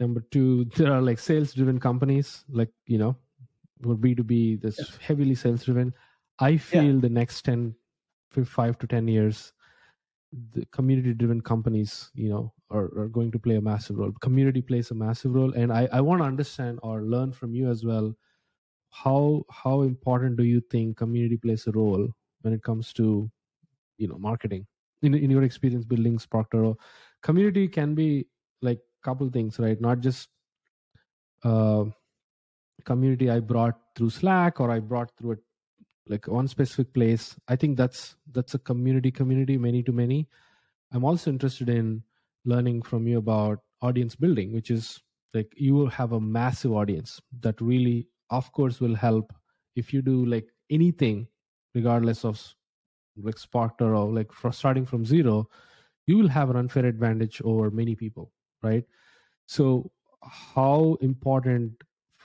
[0.01, 3.17] number two there are like sales driven companies like you know
[3.83, 4.97] for b2b this yeah.
[5.01, 5.93] heavily sales driven
[6.39, 7.01] i feel yeah.
[7.01, 7.75] the next 10
[8.45, 9.53] 5 to 10 years
[10.53, 14.61] the community driven companies you know are, are going to play a massive role community
[14.61, 17.85] plays a massive role and i, I want to understand or learn from you as
[17.85, 18.15] well
[18.91, 22.09] how how important do you think community plays a role
[22.43, 23.31] when it comes to
[23.99, 24.67] you know marketing?
[25.03, 26.77] In, in your experience building Sparktoro
[27.23, 28.27] community can be
[28.63, 29.81] like couple things right?
[29.81, 30.29] Not just
[31.45, 31.85] uh
[32.85, 35.37] community i brought through slack or i brought through a
[36.09, 37.37] like one specific place.
[37.49, 40.29] I think that's that's a community community many to many.
[40.93, 42.03] I'm also interested in
[42.45, 45.01] learning from you about audience building which is
[45.35, 49.33] like you will have a massive audience that really of course will help
[49.77, 51.27] if you do like anything
[51.75, 52.43] regardless of
[53.17, 55.49] like Sparktoro or like for starting from zero
[56.07, 58.85] you will have an unfair advantage over many people right?
[59.47, 59.91] So
[60.23, 61.73] how important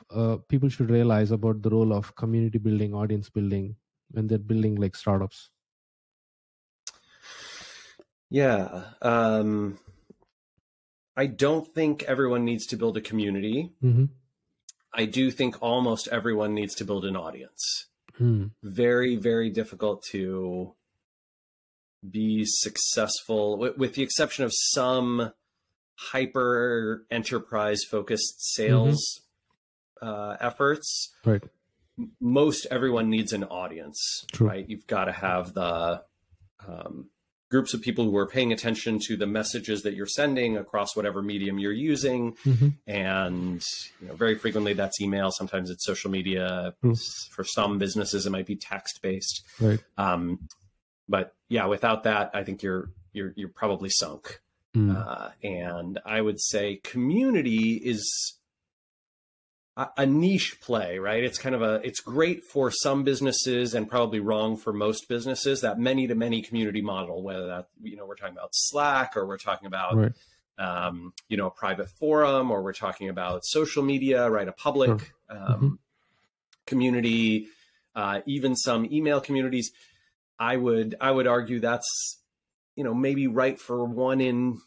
[0.09, 3.75] uh, people should realize about the role of community building audience building
[4.11, 5.49] when they're building like startups?
[8.29, 9.77] Yeah um
[11.15, 13.71] i don't think everyone needs to build a community.
[13.83, 14.05] Mm-hmm.
[14.93, 17.87] I do think almost everyone needs to build an audience.
[18.17, 18.47] Hmm.
[18.61, 20.73] Very, very difficult to
[22.07, 25.31] be successful, with, with, the exception of some
[25.95, 29.21] hyper enterprise focused sales
[30.01, 30.07] mm-hmm.
[30.07, 31.11] uh, efforts.
[31.25, 31.43] Right.
[32.19, 34.47] Most everyone needs an audience, True.
[34.47, 34.65] right?
[34.67, 36.03] You've got to have the
[36.67, 37.09] um,
[37.53, 41.21] groups of people who are paying attention to the messages that you're sending across whatever
[41.21, 42.33] medium you're using.
[42.45, 42.69] Mm-hmm.
[42.87, 43.63] And
[44.01, 45.29] you know, very frequently that's email.
[45.29, 46.73] Sometimes it's social media.
[46.83, 46.99] Mm.
[47.29, 49.43] For some businesses, it might be text based.
[49.61, 49.79] Right.
[49.99, 50.47] Um,
[51.07, 54.41] but yeah, without that, I think you're you're you're probably sunk.
[54.75, 54.97] Mm.
[54.97, 58.33] Uh, and I would say community is
[59.75, 61.23] a niche play, right?
[61.23, 65.61] It's kind of a it's great for some businesses and probably wrong for most businesses
[65.61, 69.25] that many to many community model, whether that you know we're talking about Slack or
[69.25, 70.11] we're talking about right.
[70.59, 74.47] um, you know a private forum or we're talking about social media, right?
[74.47, 75.37] A public sure.
[75.37, 75.73] um, mm-hmm.
[76.67, 77.47] community,
[77.95, 79.71] uh, even some email communities.
[80.37, 82.19] I would I would argue that's
[82.75, 84.59] you know maybe right for one in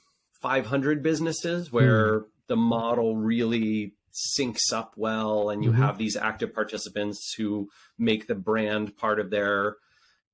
[0.42, 2.24] 500 businesses where mm.
[2.48, 5.82] the model really syncs up well and you mm-hmm.
[5.82, 9.76] have these active participants who make the brand part of their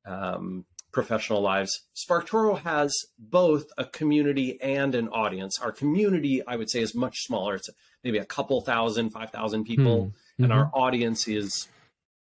[0.07, 1.83] um, professional lives.
[1.97, 5.59] Sparktoro has both a community and an audience.
[5.61, 7.57] Our community, I would say, is much smaller.
[7.57, 7.71] It's
[8.05, 10.45] maybe a couple thousand, five thousand people, mm-hmm.
[10.45, 11.69] and our audience is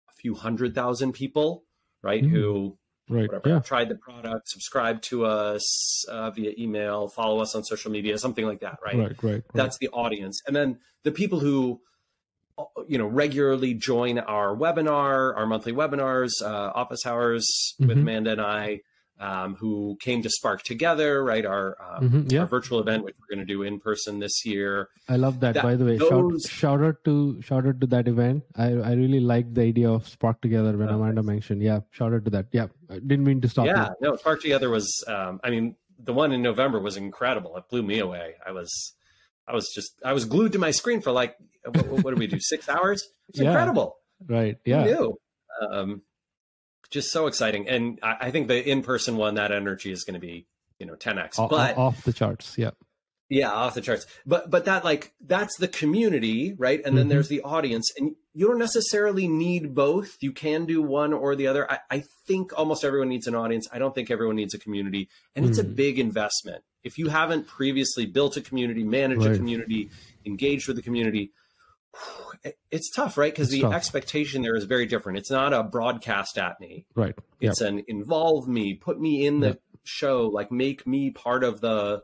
[0.10, 1.64] a few hundred thousand people,
[2.02, 2.24] right?
[2.24, 2.36] Mm-hmm.
[2.36, 2.78] Who
[3.10, 3.60] right whatever yeah.
[3.60, 8.46] tried the product subscribe to us uh, via email follow us on social media something
[8.46, 8.96] like that right?
[8.96, 11.80] right right right that's the audience and then the people who
[12.58, 17.88] uh, you know regularly join our webinar our monthly webinars uh, office hours mm-hmm.
[17.88, 18.80] with amanda and i
[19.20, 21.46] um, who came to Spark Together, right?
[21.46, 22.42] Our, um, mm-hmm, yeah.
[22.42, 24.90] our virtual event, which we're going to do in person this year.
[25.08, 25.54] I love that.
[25.54, 26.44] that by the way, those...
[26.44, 28.44] shout, shout, out to shout out to that event.
[28.56, 31.26] I, I really like the idea of Spark Together when oh, Amanda nice.
[31.26, 31.62] mentioned.
[31.62, 32.48] Yeah, shout out to that.
[32.52, 33.66] Yeah, I didn't mean to stop.
[33.66, 34.10] Yeah, you.
[34.10, 35.04] no, Spark Together was.
[35.08, 37.56] Um, I mean, the one in November was incredible.
[37.58, 38.36] It blew me away.
[38.46, 38.94] I was,
[39.48, 42.28] I was just, I was glued to my screen for like, what, what did we
[42.28, 42.40] do?
[42.40, 43.08] Six hours?
[43.30, 43.50] It's yeah.
[43.50, 43.98] incredible.
[44.26, 44.58] Right.
[44.66, 44.98] Yeah.
[45.72, 46.02] Um,
[46.90, 47.68] just so exciting.
[47.68, 50.48] And I, I think the in person one, that energy is going to be,
[50.80, 51.40] you know, 10x.
[51.40, 52.58] O- but off the charts.
[52.58, 52.72] Yeah.
[53.28, 54.06] Yeah, off the charts.
[54.26, 56.80] But but that like that's the community, right?
[56.86, 57.10] And then mm-hmm.
[57.10, 57.92] there's the audience.
[57.98, 60.18] And you don't necessarily need both.
[60.22, 61.70] You can do one or the other.
[61.72, 63.68] I, I think almost everyone needs an audience.
[63.72, 65.10] I don't think everyone needs a community.
[65.36, 65.50] And mm.
[65.50, 65.76] it's a mm.
[65.76, 66.64] big investment.
[66.84, 69.34] If you haven't previously built a community, managed right.
[69.34, 69.90] a community,
[70.24, 71.32] engaged with the community,
[72.72, 73.34] it's tough, right?
[73.34, 73.74] Because the tough.
[73.74, 75.18] expectation there is very different.
[75.18, 76.86] It's not a broadcast at me.
[76.96, 77.16] Right.
[77.40, 77.70] It's yep.
[77.70, 79.62] an involve me, put me in the yep.
[79.84, 82.04] show, like make me part of the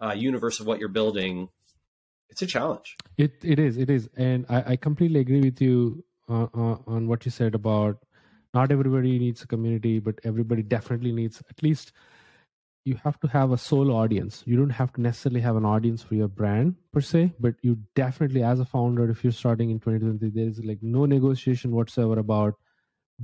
[0.00, 1.48] uh, universe of what you're building.
[2.28, 2.96] It's a challenge.
[3.18, 7.06] It it is it is, and I, I completely agree with you uh, uh, on
[7.06, 7.98] what you said about
[8.54, 11.92] not everybody needs a community, but everybody definitely needs at least
[12.84, 14.42] you have to have a sole audience.
[14.44, 17.78] You don't have to necessarily have an audience for your brand per se, but you
[17.94, 22.18] definitely, as a founder, if you're starting in 2020, there is like no negotiation whatsoever
[22.18, 22.54] about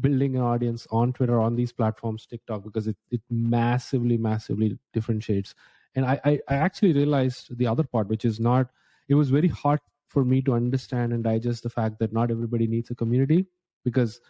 [0.00, 5.54] building an audience on Twitter, on these platforms, TikTok, because it, it massively, massively differentiates.
[5.96, 8.68] And I, I, I actually realized the other part, which is not,
[9.08, 12.68] it was very hard for me to understand and digest the fact that not everybody
[12.68, 13.46] needs a community
[13.84, 14.20] because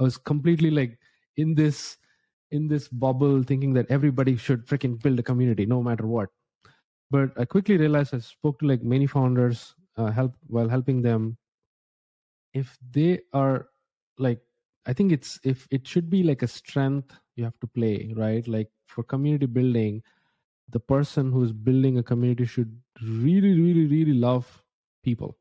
[0.00, 0.98] I was completely like
[1.36, 1.98] in this
[2.52, 6.28] in this bubble thinking that everybody should freaking build a community no matter what.
[7.10, 11.36] But i quickly realized i spoke to like many founders uh, help while helping them.
[12.54, 13.68] If they are
[14.18, 14.40] like
[14.86, 18.46] i think it's if it should be like a strength you have to play right?
[18.46, 20.02] Like for community building
[20.68, 24.46] the person who's building a community should really really really love
[25.02, 25.36] people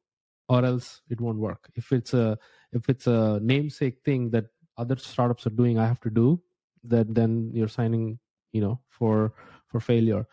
[0.49, 1.69] or else it won't work.
[1.75, 2.37] If it's a
[2.73, 4.45] if it's a namesake thing that
[4.77, 6.41] other startups are doing i have to do
[6.83, 8.19] that then you're signing
[8.53, 9.33] you know for
[9.67, 10.25] for failure.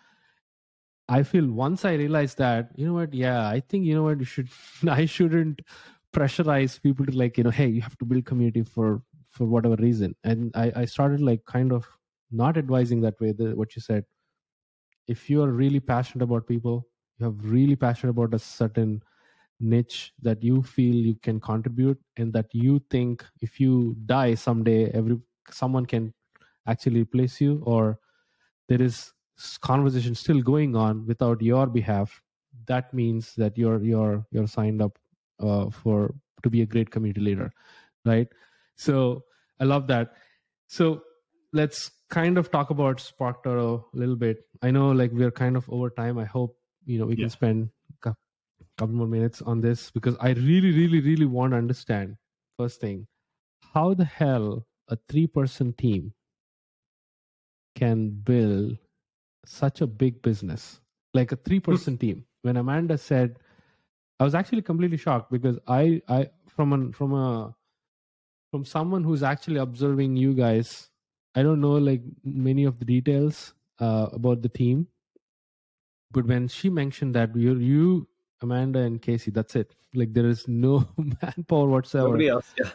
[1.08, 3.14] I feel once i realized that you know what?
[3.14, 4.18] Yeah i think you know what?
[4.18, 4.48] You should
[4.88, 5.62] i shouldn't
[6.14, 9.76] pressurize people to like you know hey you have to build community for for whatever
[9.76, 10.14] reason.
[10.24, 11.86] And i i started like kind of
[12.30, 14.04] not advising that way the, what you said.
[15.06, 16.86] If you are really passionate about people
[17.18, 19.02] you have really passionate about a certain
[19.60, 24.90] niche that you feel you can contribute and that you think if you die someday
[24.92, 25.18] every
[25.50, 26.14] someone can
[26.68, 27.98] actually replace you or
[28.68, 29.12] there is
[29.60, 32.22] conversation still going on without your behalf
[32.66, 34.98] that means that you're you're you're signed up
[35.40, 37.50] uh, for to be a great community leader
[38.04, 38.28] right?
[38.76, 39.24] So
[39.60, 40.12] i love that.
[40.68, 41.02] So
[41.52, 44.44] let's kind of talk about spark a little bit.
[44.62, 46.18] I know like we're kind of over time.
[46.18, 47.24] I hope you know we yeah.
[47.24, 47.70] can spend
[48.04, 48.14] a
[48.78, 52.16] couple more minutes on this because i really really really want to understand
[52.56, 53.06] first thing
[53.74, 56.12] how the hell a three person team
[57.78, 58.76] can build
[59.44, 60.80] such a big business
[61.14, 62.24] like a three person team.
[62.42, 63.38] When amanda said
[64.20, 67.54] i was actually completely shocked because i i from an from a
[68.52, 70.90] from someone who's actually observing you guys
[71.34, 74.86] i don't know like many of the details uh, about the team
[76.10, 78.08] but when she mentioned that you you
[78.42, 79.74] amanda and casey that's it.
[79.94, 80.86] Like there is no
[81.22, 82.08] manpower whatsoever.
[82.08, 82.70] Nobody else yeah.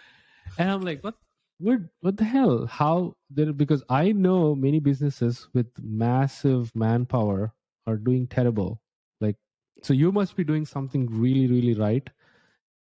[0.57, 1.15] And i'm like what
[1.64, 2.66] what what the hell?
[2.68, 7.53] How there because i know many businesses with massive manpower
[7.88, 8.82] are doing terrible.
[9.22, 9.38] Like
[9.82, 12.09] so you must be doing something really really right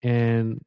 [0.03, 0.61] and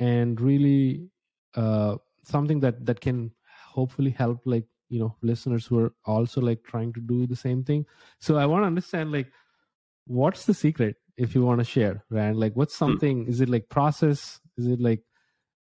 [0.00, 1.08] and really
[1.54, 3.30] uh something that that can
[3.78, 7.62] hopefully help like you know listeners who are also like trying to do the same
[7.62, 7.86] thing.
[8.18, 9.30] So i want to understand like
[10.06, 12.40] what's the secret if you want to share rand?
[12.40, 12.86] Like what's hmm.
[12.86, 13.26] something?
[13.28, 14.40] Is it like process?
[14.56, 15.02] Is it like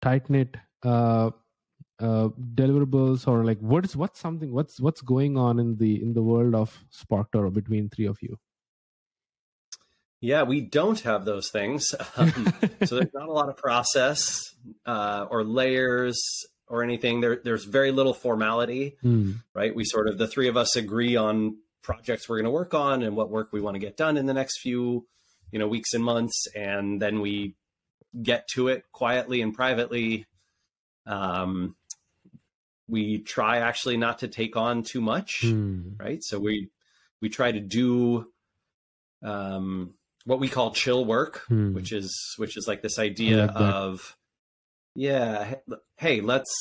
[0.03, 1.31] tight knit uh,
[1.99, 6.23] uh, deliverables or like what's what's something what's what's going on in the in the
[6.23, 8.39] world of SparkToro between three of you?
[10.19, 11.93] Yeah, we don't have those things.
[12.17, 12.53] Um,
[12.85, 14.53] so there's not a lot of process
[14.85, 16.21] uh, or layers
[16.67, 17.21] or anything.
[17.21, 19.35] There, there's very little formality, mm.
[19.53, 19.75] right?
[19.75, 23.01] We sort of the three of us agree on projects we're going to work on
[23.03, 25.07] and what work we want to get done in the next few,
[25.51, 27.55] you know, weeks and months, and then we
[28.21, 30.25] get to it quietly and privately
[31.05, 31.75] um,
[32.87, 35.99] we try actually not to take on too much, mm.
[35.99, 36.23] right?
[36.23, 36.69] So we
[37.21, 38.27] we try to do
[39.23, 39.93] um,
[40.25, 41.73] what we call chill work, mm.
[41.73, 44.15] which is which is like this idea like of
[44.95, 45.55] yeah,
[45.97, 46.53] hey, let's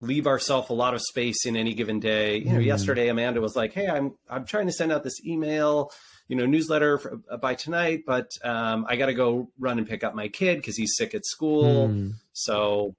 [0.00, 2.38] leave ourselves a lot of space in any given day.
[2.38, 2.64] You know, Mm.
[2.64, 5.90] yesterday Amanda was like, "Hey, I'm I'm trying to send out this email,
[6.28, 9.86] you know, newsletter for, uh, by tonight, but um, I got to go run and
[9.86, 11.88] pick up my kid because he's sick at school.
[11.88, 12.12] Mm.
[12.32, 12.94] So,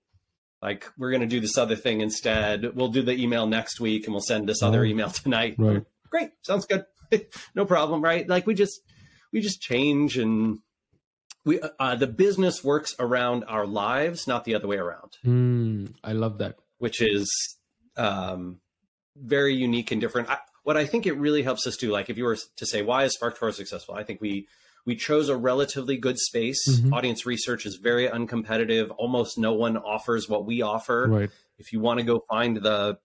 [0.61, 2.75] like, we're gonna do this other thing instead.
[2.75, 4.85] We'll do the email next week, and we'll send this other Oh.
[4.85, 5.55] email tonight.
[5.57, 5.83] Right.
[6.09, 6.85] Great, sounds good.
[7.55, 8.27] no problem, right?
[8.27, 8.81] Like, we just
[9.33, 10.59] we just change and.
[11.43, 15.95] We, uh, the business works around our lives, not the other way around Mm.
[16.03, 16.57] I love that.
[16.77, 17.57] which is
[17.97, 18.59] um,
[19.17, 20.29] very unique and different.
[20.29, 22.83] I, what I think it really helps us do, like if you were to say
[22.83, 24.47] why is SparkToro successful, I think we
[24.85, 26.67] we chose a relatively good space.
[26.69, 26.91] Mhm.
[26.93, 28.93] Audience research is very uncompetitive.
[28.97, 31.07] Almost no one offers what we offer.
[31.09, 31.29] Right.
[31.57, 32.97] If you want to go find the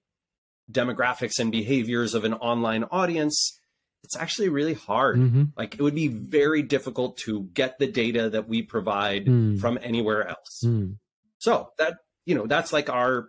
[0.70, 3.59] demographics and behaviors of an online audience,
[4.03, 5.16] it's actually really hard.
[5.18, 9.59] hmm Like it would be very difficult to get the data that we provide Mm.
[9.61, 10.62] from anywhere else.
[10.64, 10.97] Mm.
[11.39, 13.29] So that you know that's like our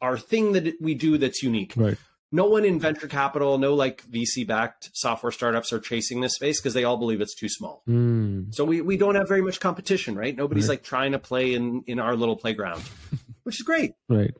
[0.00, 1.72] our thing that we do that's unique.
[1.76, 1.98] Right.
[2.34, 6.60] No one in venture capital, no like VC backed software startups are chasing this space
[6.60, 7.82] because they all believe it's too small.
[7.88, 8.52] Mm.
[8.52, 10.34] So we, we don't have very much competition, right?
[10.36, 10.78] Nobody's Right.
[10.78, 12.82] like trying to play in in our little playground,
[13.44, 13.92] which is great.
[14.08, 14.34] Right.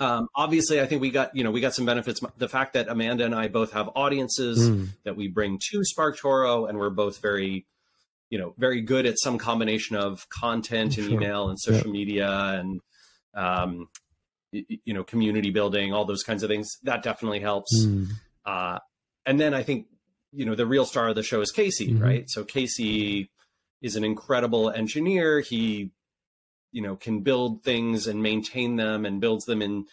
[0.00, 2.20] Um, obviously, I think we got you know we got some benefits.
[2.38, 4.88] The fact that Amanda and I both have audiences Mm.
[5.04, 7.66] that we bring to SparkToro, and we're both very,
[8.30, 11.14] you know, very good at some combination of content and Sure.
[11.14, 12.80] email and social media and,
[13.34, 13.88] um,
[14.52, 16.68] you know, community building, all those kinds of things.
[16.82, 17.84] That definitely helps.
[17.84, 18.08] Mm.
[18.44, 18.78] Uh,
[19.24, 19.86] and then I think,
[20.32, 22.00] you know, the real star of the show is Casey, Mhm.
[22.02, 22.24] right?
[22.30, 23.30] So Casey
[23.82, 25.40] is an incredible engineer.
[25.40, 25.90] He,
[26.72, 29.86] you know, can build things and maintain them and builds them in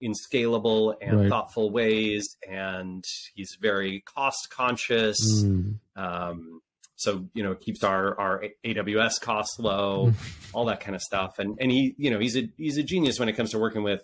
[0.00, 1.28] in scalable and Right.
[1.28, 2.36] thoughtful ways.
[2.48, 3.04] And
[3.34, 5.18] he's very cost conscious.
[5.42, 5.80] Mm.
[5.96, 6.60] Um,
[6.98, 10.12] so you know, it keeps our our AWS costs low,
[10.52, 11.38] all that kind of stuff.
[11.38, 13.82] And and he, you know, he's a he's a genius when it comes to working
[13.82, 14.02] with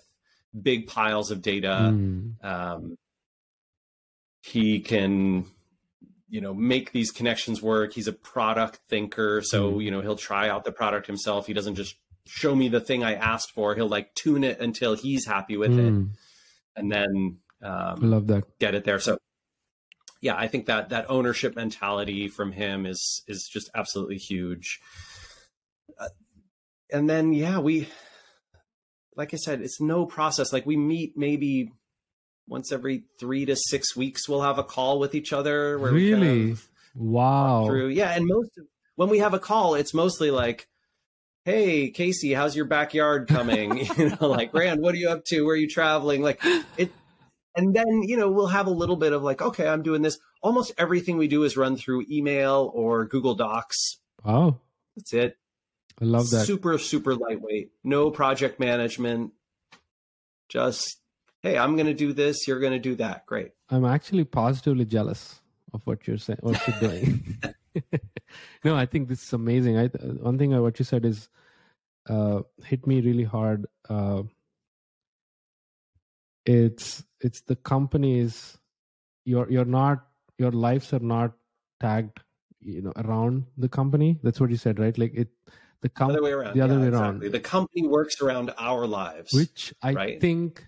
[0.61, 2.45] big piles of data Mm.
[2.45, 2.97] um,
[4.43, 5.47] he can
[6.29, 9.85] you know make these connections work he's a product thinker so Mm.
[9.85, 13.03] you know he'll try out the product himself he doesn't just show me the thing
[13.03, 16.11] i asked for he'll like tune it until he's happy with it Mm.
[16.77, 18.45] and then I um, love that.
[18.59, 19.19] get it there so
[20.25, 24.81] yeah i think that that ownership mentality from him is is just absolutely huge.
[26.01, 26.09] Uh,
[26.91, 27.87] and then yeah we
[29.17, 30.53] like i said it's no process.
[30.53, 31.71] Like we meet maybe
[32.49, 36.11] once every three to six weeks we'll have a call with each other where we
[36.11, 36.51] kind Really?
[36.53, 37.67] of Wow.
[37.67, 38.65] through yeah and most of,
[38.97, 40.67] when we have a call it's mostly like
[41.45, 43.87] hey casey how's your backyard coming?
[43.99, 45.45] You know like rand what are you up to?
[45.45, 46.23] Where are you traveling?
[46.23, 46.41] Like
[46.79, 46.91] it
[47.57, 50.19] and then you know we'll have a little bit of like okay i'm doing this
[50.43, 54.61] almost everything we do is run through email or google docs Wow.
[54.97, 55.37] that's it
[56.01, 56.47] I love that.
[56.47, 59.33] super super lightweight no project management
[60.49, 60.99] just
[61.43, 64.85] hey i'm going to do this you're going to do that great I'm actually positively
[64.85, 65.41] jealous
[65.73, 67.39] of what you're saying, what you're doing.
[68.65, 69.79] no, I think this is amazing.
[69.79, 71.29] I one thing I, what you said is
[72.09, 73.67] uh, hit me really hard.
[73.89, 74.25] Uh,
[76.45, 78.59] it's it's the companies.
[79.25, 80.07] You're you're not
[80.39, 81.33] your lives are not
[81.81, 82.21] tagged,
[82.61, 84.19] you know, around the company.
[84.23, 84.97] That's what you said, right?
[84.97, 85.29] Like it,
[85.81, 87.29] the the company, other way around the other Yeah, way exactly.
[87.29, 87.33] around.
[87.33, 90.21] the company works around our lives which I right?
[90.21, 90.67] think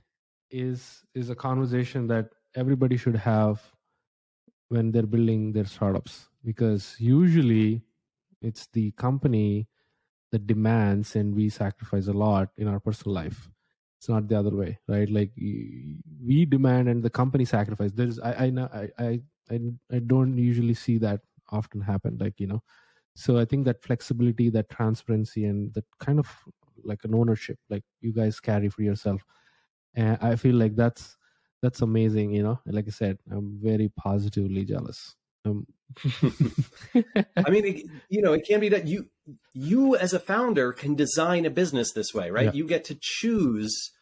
[0.51, 3.63] is is a conversation that everybody should have
[4.69, 7.83] when they're building their startups because usually
[8.43, 9.69] it's the company
[10.33, 13.51] that demands and we sacrifice a lot in our personal life
[13.99, 15.11] it's not the other way right?
[15.11, 17.93] Like we demand and the company sacrifice.
[17.93, 19.21] There's i i know i i
[19.51, 21.21] i, don't usually see that
[21.51, 22.63] often happen like you know.
[23.15, 26.29] So i think that flexibility that transparency and that kind of
[26.85, 29.25] like an ownership like you guys carry for yourself
[29.95, 31.17] and i feel like that's
[31.63, 32.61] that's amazing you know?
[32.67, 35.17] Like i said i'm very positively jealous
[35.47, 35.67] um,
[36.95, 39.07] I mean, it, you know, it can be that you
[39.55, 42.47] you as a founder can design a business this way, right?
[42.47, 42.53] Yeah.
[42.53, 43.93] You get to choose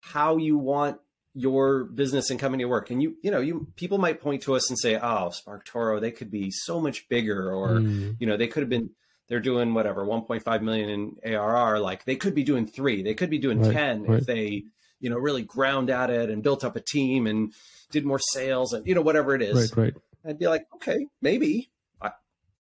[0.00, 0.98] how you want
[1.34, 2.90] your business and company to work.
[2.90, 6.12] And you, you know, you people might point to us and say, "Oh, SparkToro, they
[6.12, 8.90] could be so much bigger," or mm, you know, they could have been.
[9.26, 11.80] They're doing whatever 1.5 million in ARR.
[11.80, 13.02] Like they could be doing three.
[13.02, 14.20] They could be doing Right, ten right.
[14.20, 14.64] if they,
[15.00, 17.54] you know, really ground at it and built up a team and
[17.90, 19.72] did more sales and you know whatever it is.
[19.76, 19.94] right right
[20.26, 21.70] I'd be like, okay, maybe.
[22.00, 22.12] I,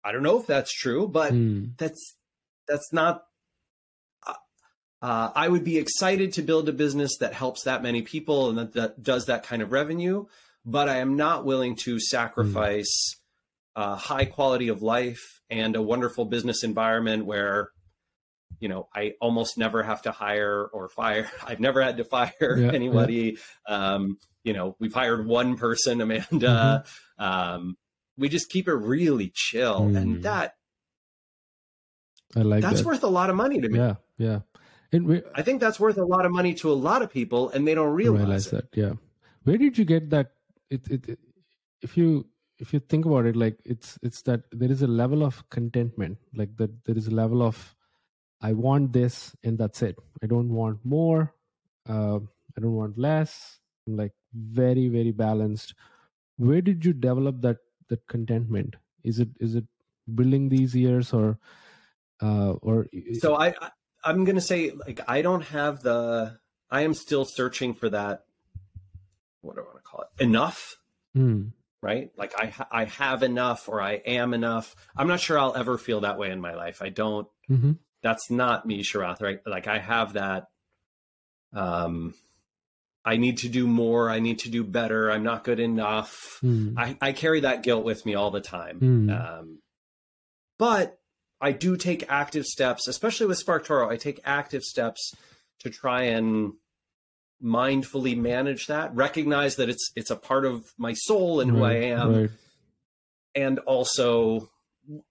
[0.04, 2.16] I don't know if that's true, but Mm, that's
[2.66, 3.24] that's not.
[4.26, 4.34] Uh,
[5.02, 8.58] uh, I would be excited to build a business that helps that many people and
[8.58, 10.26] that, that does that kind of revenue,
[10.64, 13.16] but I am not willing to sacrifice
[13.76, 17.70] uh, high quality of life and a wonderful business environment where
[18.60, 21.30] you know, I almost never have to hire or fire.
[21.46, 23.38] I've never had to fire Yeah, anybody.
[23.66, 24.18] Um,
[24.48, 26.84] you know, we've hired one person, Amanda.
[27.18, 27.76] Um,
[28.16, 29.96] we just keep it really chill, Mm.
[30.00, 30.54] and that
[32.36, 32.86] I like that's that.
[32.86, 33.78] worth a lot of money to me.
[33.78, 34.40] yeah, yeah.
[34.92, 37.50] And we, I think that's worth a lot of money to a lot of people,
[37.50, 38.66] and they don't realize, realize that.
[38.74, 38.92] Yeah.
[39.44, 40.32] Where did you get that?
[40.70, 41.18] It, it, it,
[41.82, 42.26] if you
[42.58, 46.18] if you think about it, like it's it's that there is a level of contentment,
[46.34, 47.74] like that there is a level of
[48.40, 49.96] I want this and that's it.
[50.22, 51.34] I don't want more.
[51.88, 52.20] Uh,
[52.56, 53.58] I don't want less.
[53.86, 55.74] I'm like very very balanced.
[56.36, 57.58] Where did you develop that
[57.88, 58.76] that contentment?
[59.04, 59.64] Is it is it
[60.14, 61.38] building these years or
[62.20, 62.86] uh, or
[63.20, 63.70] So I, I
[64.04, 66.38] I'm gonna say like I don't have the.
[66.70, 68.24] I am still searching for that.
[69.40, 70.22] What do I want to call it?
[70.22, 70.76] Enough.
[71.14, 71.48] Hmm.
[71.80, 72.10] right?
[72.16, 74.76] Like I ha- I have enough or I am enough.
[74.96, 76.82] I'm not sure I'll ever feel that way in my life.
[76.82, 77.26] I don't.
[77.48, 77.72] hmm
[78.02, 79.22] That's not me, Sharath.
[79.22, 79.40] Right?
[79.46, 80.48] Like I have that.
[81.54, 82.14] Um,
[83.04, 84.10] I need to do more.
[84.10, 85.10] I need to do better.
[85.10, 86.38] I'm not good enough.
[86.40, 86.74] Hmm.
[86.78, 88.78] I, I carry that guilt with me all the time.
[88.78, 89.10] Hmm.
[89.10, 89.58] Um,
[90.58, 90.98] but
[91.40, 93.88] I do take active steps, especially with SparkToro.
[93.88, 95.12] I take active steps
[95.60, 96.52] to try and
[97.42, 101.74] mindfully manage that, recognize that it's it's a part of my soul and who I
[101.74, 102.30] am, right.
[103.34, 104.50] and also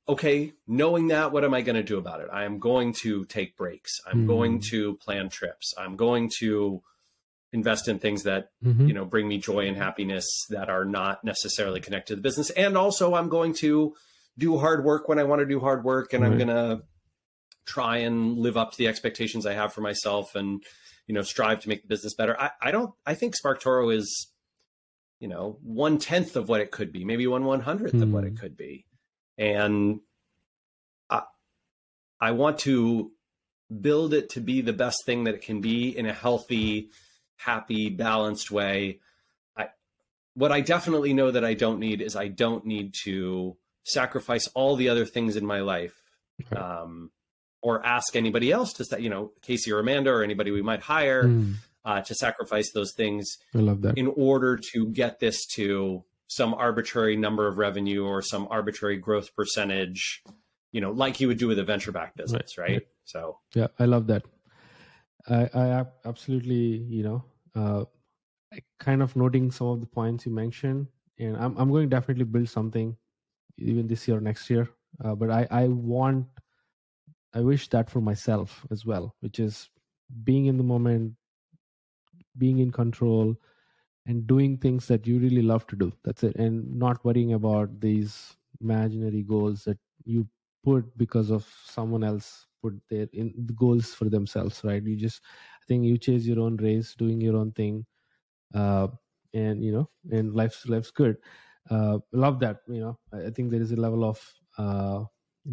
[0.09, 2.27] okay, knowing that, what am I going to do about it?
[2.33, 3.91] I am going to take breaks.
[4.05, 4.27] I'm Hmm.
[4.27, 5.73] going to plan trips.
[5.77, 6.81] I'm going to
[7.57, 8.87] invest in things that Mhm.
[8.87, 12.49] you know bring me joy and happiness that are not necessarily connected to the business
[12.51, 13.93] and also i'm going to
[14.37, 16.81] do hard work when i want to do hard work and i'm going to
[17.65, 20.63] try and live up to the expectations i have for myself and
[21.07, 24.07] you know strive to make the business better i, I don't i think SparkToro is
[25.19, 28.23] you know one tenth of what it could be maybe one one hundredth of what
[28.23, 28.41] it Hmm.
[28.43, 28.85] could be
[29.37, 29.99] and
[31.09, 31.21] i
[32.19, 33.11] i want to
[33.81, 36.89] build it to be the best thing that it can be in a healthy
[37.37, 38.99] happy, balanced way.
[39.55, 39.69] I
[40.35, 44.75] what I definitely know that I don't need is I don't need to sacrifice all
[44.75, 45.95] the other things in my life.
[46.51, 46.61] Right.
[46.61, 47.11] Um,
[47.61, 50.81] or ask anybody else to say, you know, Casey or Amanda or anybody we might
[50.81, 51.53] hire Hmm.
[51.83, 53.97] uh, to sacrifice those things I love that.
[53.97, 59.33] in order to get this to some arbitrary number of revenue or some arbitrary growth
[59.35, 60.21] percentage,
[60.71, 62.69] you know, like you would do with a venture backed business, right?
[62.69, 62.87] right.
[63.05, 64.23] So yeah i love that
[65.27, 67.23] i i absolutely you know
[67.55, 67.83] uh
[68.79, 70.87] kind of noting some of the points you mentioned
[71.19, 72.97] and i'm, I'm going to definitely build something
[73.57, 74.69] even this year or next year
[75.03, 76.27] uh, but i i want
[77.33, 79.69] i wish that for myself as well which is
[80.23, 81.13] being in the moment
[82.37, 83.35] being in control
[84.05, 85.93] and doing things that you really love to do.
[86.05, 90.27] That's it and not worrying about these imaginary goals that you
[90.63, 95.21] put because of someone else put their in the goals for themselves right you just
[95.61, 97.85] i think you chase your own race doing your own thing
[98.53, 98.87] uh
[99.33, 101.17] and you know and life's life's good
[101.69, 104.21] uh love that you know i, I think there is a level of
[104.57, 105.03] uh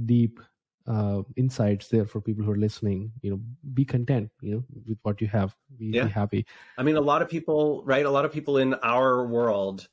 [0.07, 0.41] deep
[0.87, 3.41] uh insights there for people who are listening you know
[3.73, 6.05] be content you know with what you have be, Yeah.
[6.05, 6.47] be happy
[6.77, 8.05] I mean, a lot of people, right?
[8.05, 9.89] A lot of people in our world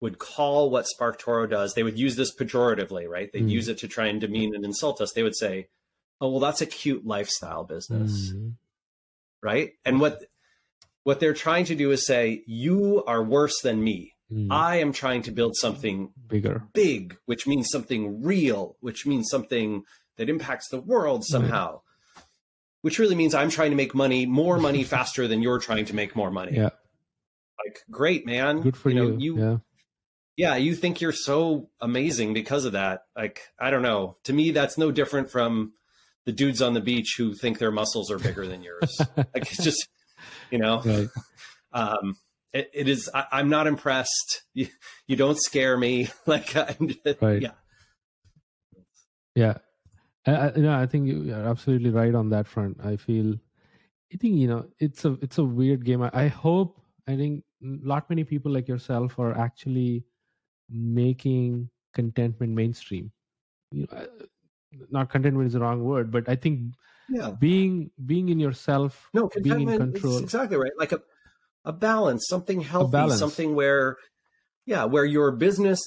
[0.00, 3.30] would call what SparkToro does, they would use this pejoratively, right?
[3.32, 3.50] They'd Mm.
[3.50, 5.12] use it to try and demean and insult us.
[5.12, 5.68] They would say,
[6.20, 8.54] oh, well, that's a cute lifestyle business, Mm,
[9.42, 9.72] right?
[9.84, 10.22] And what
[11.02, 14.12] what they're trying to do is say, you are worse than me.
[14.30, 19.28] mm, I am trying to build something bigger big, which means something real, which means
[19.30, 19.84] something
[20.18, 21.80] that impacts the world somehow.
[22.82, 25.94] Which really means I'm trying to make money, more money faster than you're trying to
[25.94, 26.52] make more money.
[26.56, 26.70] yeah
[27.64, 28.60] Like, great, man.
[28.60, 29.56] good for you, know, you yeah
[30.36, 33.02] yeah, you think you're so amazing because of that.
[33.14, 34.16] Like, I don't know.
[34.24, 35.74] To me, that's no different from
[36.30, 39.00] the dudes on the beach who think their muscles are bigger than yours.
[39.16, 39.88] like, it's just,
[40.48, 41.08] you know, right
[41.72, 42.16] um,
[42.52, 43.10] it, it is.
[43.12, 44.42] I, I'm not impressed.
[44.54, 44.68] You,
[45.08, 46.08] you don't scare me.
[46.26, 47.42] Like, I'm just, Right.
[47.42, 47.52] yeah,
[49.34, 49.58] Yeah,
[50.24, 52.78] I, I, you know, I think you are absolutely right on that front.
[52.80, 53.34] I feel,
[54.12, 56.02] I think you know, it's a it's a weird game.
[56.02, 60.04] I, I hope, I think, not many people like yourself are actually
[60.68, 63.10] making contentment mainstream.
[63.72, 64.06] You know,
[64.90, 66.74] not contentment is the wrong word, but I think
[67.08, 67.30] yeah.
[67.30, 70.18] being being in yourself, No, being in control.
[70.18, 70.72] exactly right.
[70.78, 71.00] Like a
[71.64, 73.18] a balance, something healthy, balance.
[73.20, 73.96] something where,
[74.64, 75.80] yeah, where your business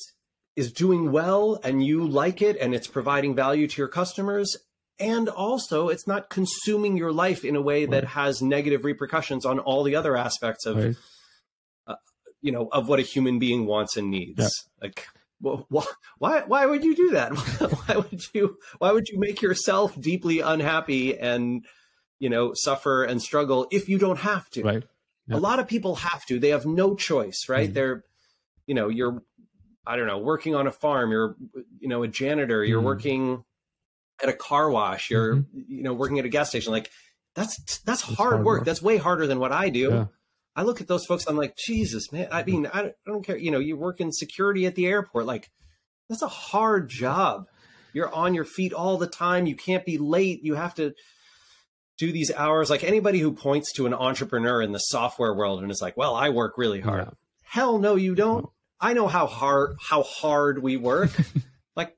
[0.55, 4.55] is doing well and you like it and it's providing value to your customers.
[4.99, 8.11] And also, it's not consuming your life in a way that Right.
[8.11, 10.95] has negative repercussions on all the other aspects of, Right.
[11.87, 11.95] Uh,
[12.41, 14.39] you know, of what a human being wants and needs.
[14.39, 14.49] Yeah.
[14.79, 15.07] Like,
[15.43, 15.87] well,
[16.17, 17.29] why why would you do that?
[17.87, 21.65] why would you why would you make yourself deeply unhappy and
[22.19, 24.63] you know suffer and struggle if you don't have to?
[24.63, 24.83] Right.
[25.27, 25.37] Yep.
[25.37, 26.39] A lot of people have to.
[26.39, 27.65] They have no choice, right?
[27.65, 27.73] Mm-hmm.
[27.73, 28.03] They're
[28.67, 29.21] you know, you're
[29.85, 31.35] I don't know, working on a farm, you're
[31.79, 32.85] you know, a janitor, you're mm-hmm.
[32.85, 33.43] working
[34.21, 35.59] at a car wash, you're mm-hmm.
[35.67, 36.89] you know, working at a gas station like
[37.35, 38.45] that's that's, hard, hard work.
[38.45, 38.65] work.
[38.65, 39.89] That's way harder than what I do.
[39.89, 40.05] Yeah.
[40.55, 41.25] I look at those folks.
[41.25, 42.27] I'm like, Jesus, man.
[42.31, 43.37] I mean, I don't, I don't care.
[43.37, 45.25] You know, you work in security at the airport.
[45.25, 45.49] Like,
[46.09, 47.47] that's a hard job.
[47.93, 49.45] You're on your feet all the time.
[49.45, 50.43] You can't be late.
[50.43, 50.93] You have to
[51.97, 52.69] do these hours.
[52.69, 56.15] Like anybody who points to an entrepreneur in the software world and is like, "Well,
[56.15, 57.11] I work really hard." Yeah.
[57.43, 58.43] Hell no, you don't.
[58.43, 58.53] No.
[58.79, 61.11] I know how hard how hard we work.
[61.75, 61.95] like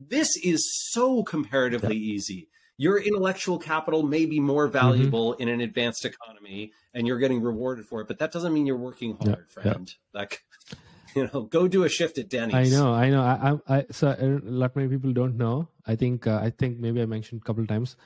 [0.00, 2.14] this is so comparatively yeah.
[2.14, 5.42] easy your intellectual capital may be more valuable mm-hmm.
[5.42, 8.76] in an advanced economy and you're getting rewarded for it but that doesn't mean you're
[8.76, 9.94] working hard yeah, friend.
[10.14, 10.20] Yeah.
[10.20, 10.44] like
[11.14, 12.54] you know go do a shift at denny's.
[12.54, 13.22] I know i know.
[13.22, 17.02] I, I so a lot many people don't know i think uh, i think maybe
[17.02, 17.96] i mentioned a couple times.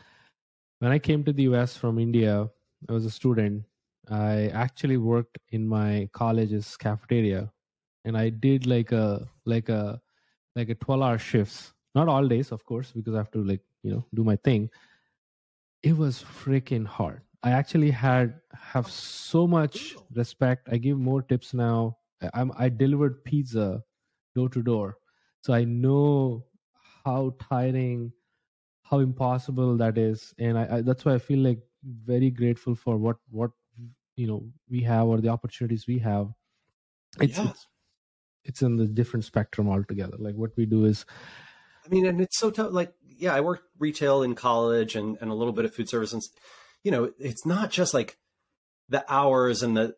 [0.80, 2.48] When i came to the us from india
[2.88, 3.64] i was a student.
[4.10, 7.52] I actually worked in my college's cafeteria
[8.04, 10.00] and i did like a like a
[10.56, 11.72] like a 12 hour shifts.
[11.94, 14.70] Not all days of course because i have to like you know do my thing
[15.82, 17.22] it was freaking hard.
[17.42, 20.68] I actually had have so much respect.
[20.70, 21.96] I give more tips now.
[22.34, 23.82] I'm i delivered pizza
[24.36, 24.98] door to door.
[25.40, 26.44] So i know
[27.04, 28.12] how tiring
[28.84, 30.32] how impossible that is.
[30.38, 31.58] And I, I, that's why i feel like
[32.04, 33.50] very grateful for what what
[34.14, 36.28] you know we have or the opportunities we have.
[37.20, 37.50] It's yeah.
[37.50, 37.66] it's,
[38.44, 40.16] it's in the different spectrum altogether.
[40.16, 41.04] Like what we do is
[41.84, 45.30] i mean and it's so tough like yeah, I worked retail in college and, and
[45.30, 46.12] a little bit of food service.
[46.12, 46.22] And,
[46.82, 48.16] you know, it's not just like
[48.88, 49.94] the hours and the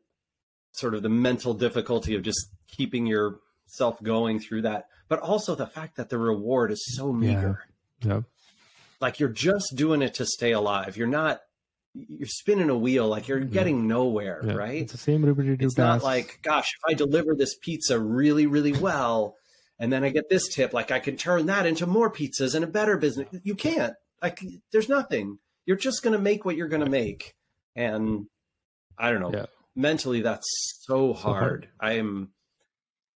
[0.73, 5.67] sort of the mental difficulty of just keeping yourself going through that, but also the
[5.67, 7.65] fact that the reward is so meager.
[8.01, 8.09] Yeah.
[8.09, 8.21] yeah.
[9.01, 10.97] Like you're just doing it to stay alive.
[10.97, 11.41] You're not,
[11.95, 14.55] you're spinning a wheel like you're getting nowhere, yeah.
[14.55, 14.83] right?
[14.83, 15.63] It's the same repetitive.
[15.63, 19.37] It's not like, gosh, if I deliver this pizza really, really well,
[19.79, 22.65] and then I get this tip, like I can turn that into more pizzas and
[22.65, 23.29] a better business.
[23.43, 23.95] You can't.
[24.23, 24.41] Like
[24.73, 25.39] there's nothing.
[25.67, 27.35] You're just going to make what you're going to make,
[27.75, 28.27] and
[28.99, 29.33] I don't know.
[29.33, 29.47] Yeah.
[29.77, 30.47] Mentally, that's
[30.83, 31.17] so hard.
[31.17, 31.69] so hard.
[31.81, 32.31] I am,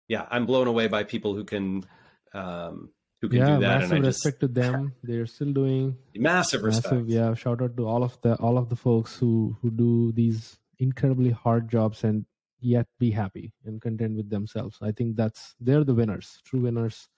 [0.09, 1.85] yeah, I'm blown away by people who can,
[2.33, 2.91] um,
[3.21, 3.81] who can yeah, do that.
[3.81, 4.95] Massive and I respect just, to them.
[5.03, 6.95] They're still doing massive respect.
[6.95, 10.13] Massive, yeah, shout out to all of the all of the folks who who do
[10.13, 12.25] these incredibly hard jobs and
[12.67, 14.79] yet be happy and content with themselves.
[14.83, 17.09] I think that's they're the winners, true winners,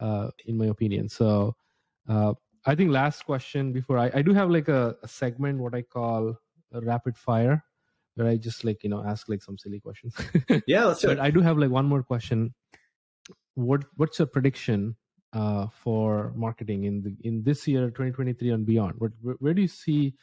[0.00, 1.08] uh, in my opinion.
[1.08, 1.54] So
[2.08, 2.32] uh,
[2.64, 5.82] I think last question before I, I do have like a, a segment what I
[5.82, 6.34] call
[6.72, 7.62] a rapid fire
[8.14, 10.16] where I just like you know ask like some silly questions.
[10.66, 11.20] yeah, let's do but it.
[11.20, 12.54] I do have like one more question.
[13.54, 14.96] What what's your prediction
[15.34, 18.94] uh, for marketing in the in this year 2023 and beyond?
[18.98, 20.14] What where, where do you see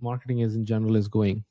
[0.00, 1.44] marketing as in general is going?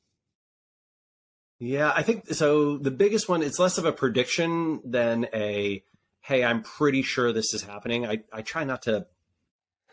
[1.60, 2.78] Yeah, I think so.
[2.78, 5.84] The biggest one, it's less of a prediction than a,
[6.22, 8.06] hey, I'm pretty sure this is happening.
[8.06, 9.08] I, I try not to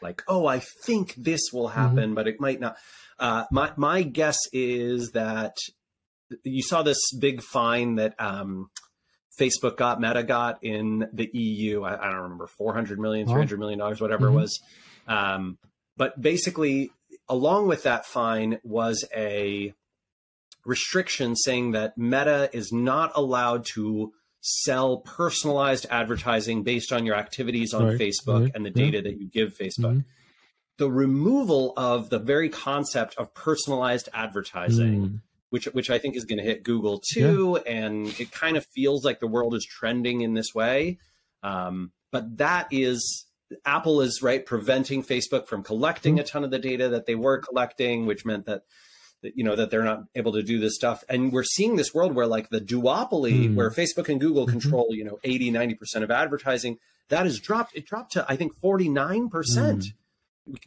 [0.00, 1.78] like, oh, I think this will mm-hmm.
[1.78, 2.14] happen, mm-hmm.
[2.14, 2.76] but it might not.
[3.18, 5.56] Uh, my, my guess is that
[6.44, 8.70] you saw this big fine that um,
[9.40, 11.82] Facebook got, Meta got in the EU.
[11.82, 14.38] I, I don't remember, 400 million, 300 million dollars, whatever mm-hmm.
[14.38, 14.60] it was.
[15.08, 15.58] Um,
[15.96, 16.90] but basically,
[17.28, 19.74] along with that fine was a,
[20.66, 27.74] restriction saying that Meta is not allowed to sell personalized advertising based on your activities
[27.74, 27.98] on right.
[27.98, 28.52] Facebook right.
[28.54, 29.02] and the data yeah.
[29.02, 29.92] that you give Facebook.
[29.92, 30.00] Mm-hmm.
[30.78, 35.20] The removal of the very concept of personalized advertising, mm.
[35.48, 37.72] which which I think is going to hit Google too, yeah.
[37.72, 40.98] and it kind of feels like the world is trending in this way.
[41.42, 43.24] Um, but that is
[43.64, 46.20] Apple is right preventing Facebook from collecting mm.
[46.20, 48.62] a ton of the data that they were collecting, which meant that
[49.22, 52.14] you know that they're not able to do this stuff and we're seeing this world
[52.14, 53.54] where like the duopoly mm.
[53.54, 54.58] where facebook and google mm-hmm.
[54.58, 56.78] control you know 80 90% of advertising
[57.08, 59.92] that has dropped it dropped to i think 49% mm.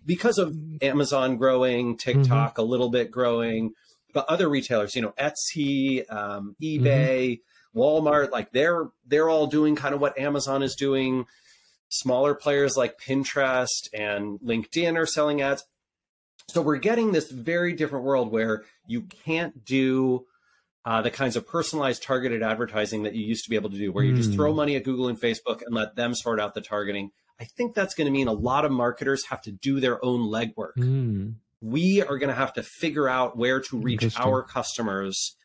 [0.06, 2.62] because of amazon growing tiktok mm-hmm.
[2.62, 3.74] a little bit growing
[4.14, 7.80] but other retailers you know etsy um, ebay mm-hmm.
[7.80, 11.26] walmart like they're they're all doing kind of what amazon is doing
[11.90, 15.64] smaller players like pinterest and linkedin are selling ads
[16.50, 20.26] so we're getting this very different world where you can't do
[20.86, 23.92] uh, the kinds of personalized targeted advertising that you used to be able to do,
[23.92, 24.18] where you mm.
[24.18, 24.58] just throw hmm.
[24.58, 27.12] money at Google and Facebook and let them sort out the targeting.
[27.40, 30.22] I think that's going to mean a lot of marketers have to do their own
[30.22, 30.76] legwork.
[30.78, 31.36] Mm.
[31.62, 35.36] We are going to have to figure out where to reach our customers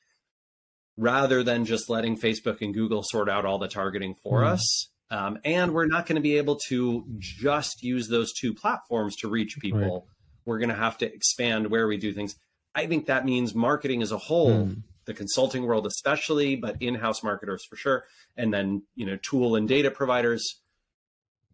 [0.96, 4.46] rather than just letting Facebook and Google sort out all the targeting for mm.
[4.46, 4.90] us.
[5.10, 9.28] Um, and we're not going to be able to just use those two platforms to
[9.28, 9.80] reach people.
[9.80, 10.13] Right.
[10.46, 12.36] We're going to have to expand where we do things.
[12.74, 14.82] I think that means marketing as a whole, mm.
[15.04, 18.04] the consulting world especially, but in-house marketers for sure,
[18.36, 20.60] and then you know tool and data providers.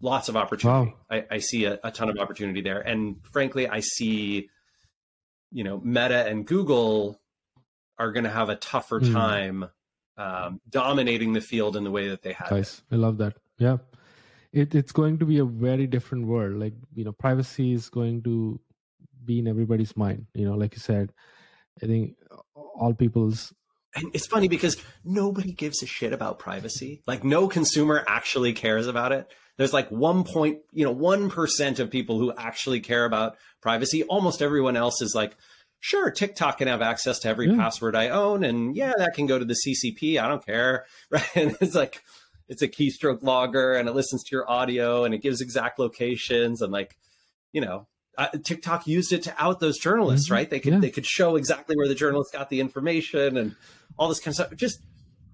[0.02, 0.92] Lots of opportunity.
[0.92, 0.96] Wow.
[1.10, 4.48] I, I, see a, a ton of opportunity there, and frankly, I see,
[5.52, 7.20] you know, Meta and Google
[7.98, 9.12] are going to have a tougher mm.
[9.12, 9.68] time
[10.16, 12.50] um, dominating the field in the way that they have.
[12.50, 12.82] Nice.
[12.90, 13.36] I love that.
[13.58, 13.78] Yeah.
[14.52, 16.56] It, it's going to be a very different world.
[16.56, 18.58] Like, you know, privacy is going to
[19.30, 20.26] be in everybody's mind.
[20.34, 21.12] You know, like you said,
[21.82, 22.16] I think
[22.56, 23.52] all people's.
[23.94, 27.02] And it's funny because nobody gives a shit about privacy.
[27.06, 29.32] Like, no consumer actually cares about it.
[29.56, 34.04] There's like one point, you know, 1% of people who actually care about privacy.
[34.04, 35.36] Almost everyone else is like,
[35.80, 37.56] sure, TikTok can have access to every yeah.
[37.56, 40.18] password I own, and yeah, that can go to the CCP.
[40.22, 41.36] I don't care, right?
[41.36, 42.02] And it's like
[42.48, 46.62] it's a keystroke logger, and it listens to your audio, and it gives exact locations,
[46.62, 46.96] and like
[47.52, 47.86] you know,
[48.20, 50.34] uh, TikTok used it to out those journalists, mm-hmm.
[50.34, 50.50] right?
[50.50, 50.78] They could yeah.
[50.80, 53.56] they could show exactly where the journalists got the information and
[53.98, 54.56] all this kind of stuff.
[54.56, 54.80] Just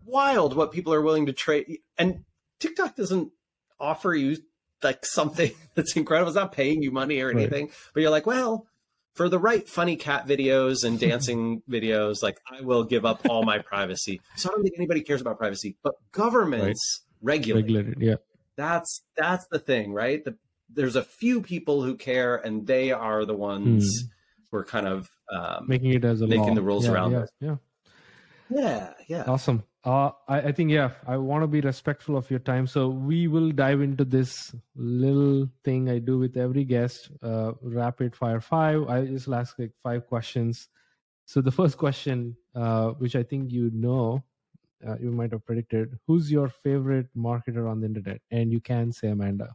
[0.05, 1.79] wild what people are willing to trade.
[1.99, 2.25] And
[2.61, 3.33] TikTok doesn't
[3.81, 4.37] offer you
[4.85, 6.29] like something that's incredible.
[6.29, 7.75] It's not paying you money or anything, right.
[7.93, 8.67] but you're like, well,
[9.15, 13.43] for the right funny cat videos and dancing videos, like I will give up all
[13.43, 14.21] my privacy.
[14.37, 17.35] So I don't think anybody cares about privacy, but governments right.
[17.35, 17.63] regulate.
[17.63, 18.17] Regulated, yeah.
[18.57, 20.25] That's that's the thing, right?
[20.25, 20.37] The,
[20.69, 24.07] there's a few people who care, and they are the ones hmm.
[24.51, 26.55] who are kind of um, making it as a making law.
[26.55, 27.31] the rules yeah, around yeah, this.
[27.41, 27.57] Yeah,
[28.51, 29.25] yeah, yeah.
[29.27, 29.65] Awesome.
[29.85, 33.29] Uh, I, I, think yeah, I want to be respectful of your time, so we
[33.29, 38.89] will dive into this little thing I do with every guest, uh, rapid fire five.
[38.89, 40.69] I just ask like five questions.
[41.25, 44.25] So the first question, uh, which I think you know,
[44.87, 48.21] uh, you might have predicted, who's your favorite marketer on the internet?
[48.31, 49.55] And you can say Amanda.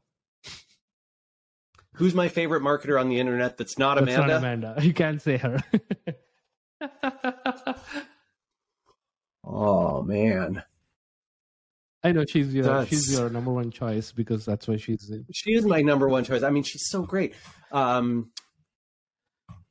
[1.96, 3.58] Who's my favorite marketer on the internet?
[3.58, 4.28] That's not that's Amanda.
[4.28, 4.76] Not Amanda.
[4.82, 5.60] You can't say her.
[9.44, 10.64] Oh man.
[12.04, 15.12] I know she's your that's, she's your number one choice because that's why she's.
[15.32, 16.42] She is my number one choice.
[16.42, 17.34] I mean, she's so great.
[17.72, 18.32] Um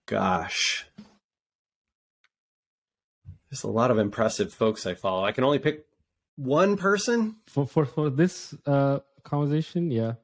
[0.06, 0.86] gosh.
[3.51, 5.24] There's a lot of impressive folks I follow.
[5.24, 5.86] I can only pick
[6.36, 10.14] one person for for for this uh conversation, yeah.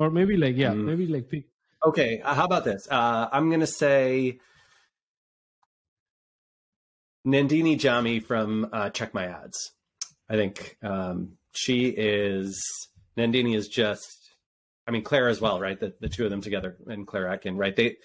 [0.00, 0.84] Or maybe like yeah, mm.
[0.84, 1.44] maybe like pick
[1.86, 2.88] Okay, uh, how about this?
[2.90, 4.40] Uh I'm going to say
[7.26, 9.72] Nandini Jammi from uh, Check My Ads.
[10.28, 12.62] I think um, she is
[13.16, 14.16] Nandini is just.
[14.86, 15.78] I mean Claire as well, right?
[15.78, 17.76] The the two of them together and Claire Atkin, right?
[17.76, 17.96] They.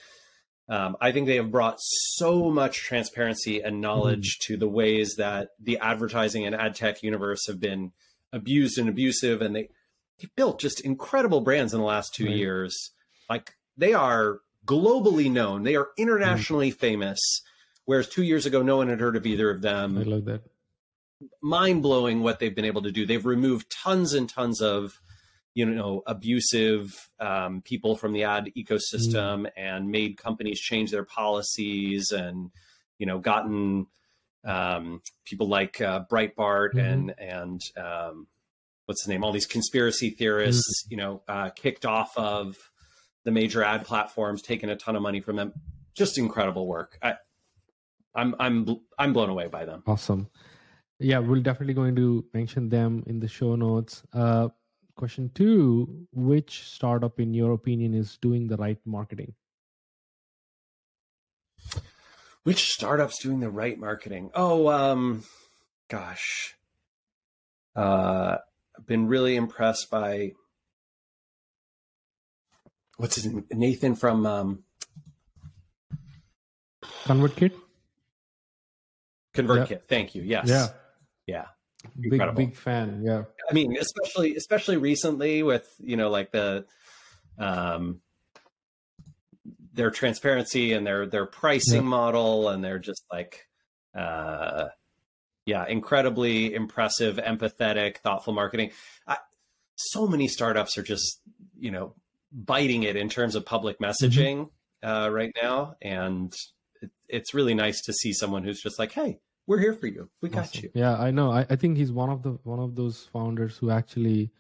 [0.68, 4.46] Um, I think they have brought so much transparency and knowledge mm.
[4.48, 7.92] to the ways that the advertising and ad tech universe have been
[8.34, 9.70] abused and abusive, and they
[10.20, 12.36] they built just incredible brands in the last two right.
[12.36, 12.92] years.
[13.30, 16.76] Like they are globally known, they are internationally mm.
[16.76, 17.20] famous
[17.86, 19.98] Whereas two years ago, no one had heard of either of them.
[19.98, 20.42] I love that.
[21.42, 23.06] Mind blowing what they've been able to do.
[23.06, 25.00] They've removed tons and tons of,
[25.54, 29.52] you know, abusive um, people from the ad ecosystem mm.
[29.56, 32.52] and made companies change their policies and,
[32.98, 33.88] you know, gotten
[34.44, 36.80] um, people like uh, Breitbart mm-hmm.
[36.80, 38.28] and and um,
[38.86, 39.24] what's the name?
[39.24, 40.92] All these conspiracy theorists, mm-hmm.
[40.92, 42.56] you know, uh, kicked off of
[43.24, 45.54] the major ad platforms, taking a ton of money from them.
[45.96, 46.98] Just incredible work.
[47.02, 47.16] I,
[48.14, 49.84] I'm I'm I'm blown away by them.
[49.88, 50.30] Awesome.
[51.00, 54.04] Yeah, we're definitely going to mention them in the show notes.
[54.14, 54.50] Uh,
[54.96, 59.34] question two: Which startup, in your opinion, is doing the right marketing?
[62.44, 64.30] Which startup's doing the right marketing?
[64.36, 65.24] Oh, um,
[65.90, 66.56] gosh,
[67.76, 68.38] uh,
[68.78, 70.34] I've been really impressed by
[72.98, 73.46] what's his name?
[73.52, 74.64] Nathan from um,
[77.06, 77.54] ConvertKit.
[79.36, 79.70] ConvertKit.
[79.70, 79.88] Yep.
[79.88, 80.24] Thank you.
[80.24, 80.48] Yes.
[80.48, 80.68] Yeah.
[81.28, 81.46] Yeah.
[82.00, 83.04] Big big fan.
[83.06, 83.24] Yeah.
[83.50, 86.66] I mean, especially especially recently with you know like the
[87.38, 88.02] um
[89.74, 91.84] their transparency and their their pricing yep.
[91.84, 93.46] model and they're just like
[93.96, 94.66] uh
[95.46, 98.72] yeah incredibly impressive empathetic thoughtful marketing
[99.08, 99.18] I,
[99.76, 101.22] so many startups are just
[101.58, 101.94] you know
[102.32, 103.86] biting it in terms of public mm-hmm.
[103.86, 104.50] messaging
[104.84, 104.90] mm-hmm.
[104.90, 106.34] uh, right now and
[106.82, 110.10] it, it's really nice to see someone who's just like hey we're here for you.
[110.22, 110.62] We got awesome.
[110.64, 110.70] you.
[110.74, 111.32] Yeah, I know.
[111.32, 114.32] I, I think he's one of the one of those founders who actually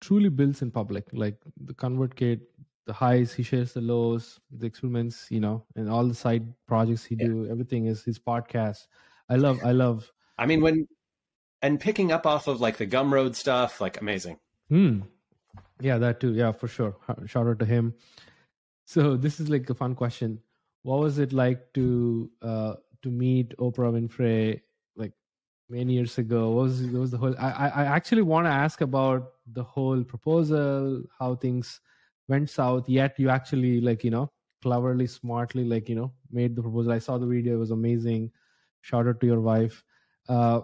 [0.00, 1.06] truly builds in public.
[1.12, 2.40] Like the ConvertKit,
[2.86, 7.04] the highs, he shares the lows, the experiments, you know, and all the side projects
[7.04, 7.26] he yeah.
[7.26, 7.48] do.
[7.50, 8.86] Everything is his podcast.
[9.28, 9.60] I love.
[9.64, 10.10] I love.
[10.38, 10.88] I mean, when
[11.62, 14.38] and picking up off of like the Gumroad stuff, like amazing.
[14.68, 15.00] Hmm.
[15.80, 16.34] Yeah, that too.
[16.34, 16.96] Yeah, for sure.
[17.26, 17.94] Shout out to him.
[18.84, 20.40] So this is like a fun question.
[20.82, 24.60] What was it like to uh to meet Oprah Winfrey
[24.96, 25.12] like
[25.68, 26.50] many years ago?
[26.50, 27.34] What was, what was the whole?
[27.38, 31.80] I I actually want to ask about the whole proposal, how things
[32.28, 32.88] went south.
[32.88, 34.30] Yet you actually like you know
[34.62, 36.92] cleverly, smartly like you know made the proposal.
[36.92, 38.30] I saw the video; it was amazing.
[38.82, 39.82] Shout out to your wife.
[40.28, 40.60] Uh,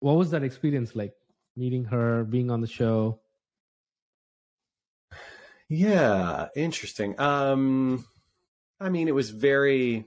[0.00, 1.14] what was that experience like?
[1.56, 3.20] Meeting her, being on the show.
[5.68, 7.18] Yeah, interesting.
[7.20, 8.06] Um,
[8.80, 10.04] I mean, it was very, it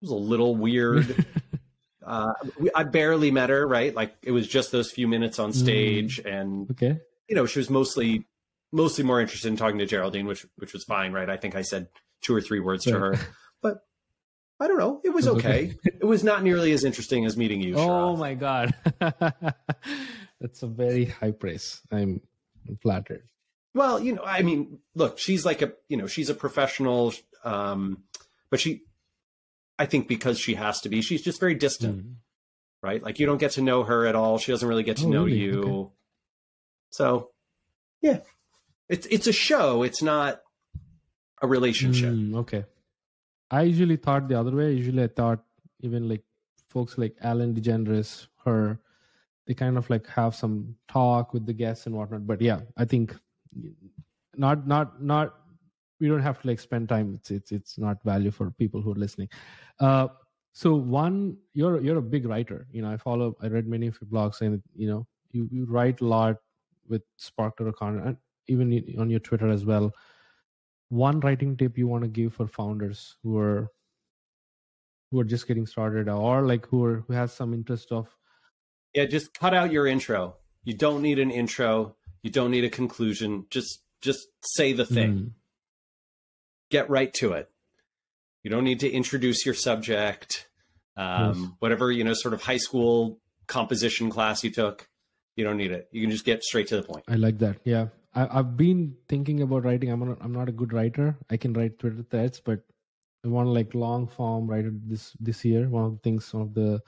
[0.00, 1.26] was a little weird.
[2.06, 3.94] uh, we, I barely met her, right?
[3.94, 6.34] Like it was just those few minutes on stage, mm.
[6.34, 6.98] and okay,
[7.28, 8.26] you know, she was mostly,
[8.72, 11.30] mostly more interested in talking to Geraldine, which which was fine, right?
[11.30, 11.88] I think I said
[12.20, 13.16] two or three words to her,
[13.62, 13.84] but
[14.60, 15.74] I don't know, it was, okay.
[15.84, 17.76] it was not nearly as interesting as meeting you.
[17.76, 18.74] Oh my god,
[20.40, 21.80] that's a very high praise.
[21.92, 22.20] I'm
[22.82, 23.22] flattered.
[23.74, 27.12] Well, you know, I mean, look, she's like a, you know, she's a professional,
[27.44, 28.02] um,
[28.50, 28.82] but she,
[29.78, 32.14] I think because she has to be, she's just very distant, mm.
[32.82, 33.02] right?
[33.02, 34.38] Like you don't get to know her at all.
[34.38, 35.38] She doesn't really get to oh, know really?
[35.38, 35.62] you.
[35.62, 35.92] Okay.
[36.90, 37.30] So,
[38.00, 38.20] yeah,
[38.88, 39.82] it's it's a show.
[39.82, 40.40] It's not
[41.40, 42.12] a relationship.
[42.12, 42.64] Mm, okay.
[43.50, 44.72] I usually thought the other way.
[44.72, 45.44] Usually, I thought
[45.80, 46.22] even like
[46.68, 48.78] folks like Ellen DeGeneres, her,
[49.46, 52.26] they kind of like have some talk with the guests and whatnot.
[52.26, 53.16] But yeah, I think
[54.36, 55.34] not not not
[56.00, 58.92] we don't have to like spend time it's it's it's not value for people who
[58.92, 59.28] are listening
[59.80, 60.08] uh
[60.52, 63.98] so one you're you're a big writer you know i follow i read many of
[64.00, 66.36] your blogs and you know you, you write a lot
[66.88, 68.16] with spark content and
[68.46, 69.92] even on your twitter as well
[70.88, 73.70] one writing tip you want to give for founders who are
[75.10, 78.08] who are just getting started or like who are who has some interest of
[78.94, 82.70] yeah just cut out your intro you don't need an intro you don't need a
[82.70, 83.46] conclusion.
[83.50, 85.12] Just just say the thing.
[85.12, 85.30] Mm.
[86.70, 87.50] Get right to it.
[88.42, 90.48] You don't need to introduce your subject.
[90.96, 91.50] Um, yes.
[91.60, 94.88] Whatever you know, sort of high school composition class you took,
[95.36, 95.88] you don't need it.
[95.92, 97.04] You can just get straight to the point.
[97.08, 97.56] I like that.
[97.64, 99.90] Yeah, I, have been thinking about writing.
[99.90, 100.18] I'm not.
[100.20, 101.16] I'm not a good writer.
[101.30, 102.60] I can write Twitter threads, but
[103.24, 105.68] I want like long form writer this this year.
[105.68, 106.80] One of the things, one of the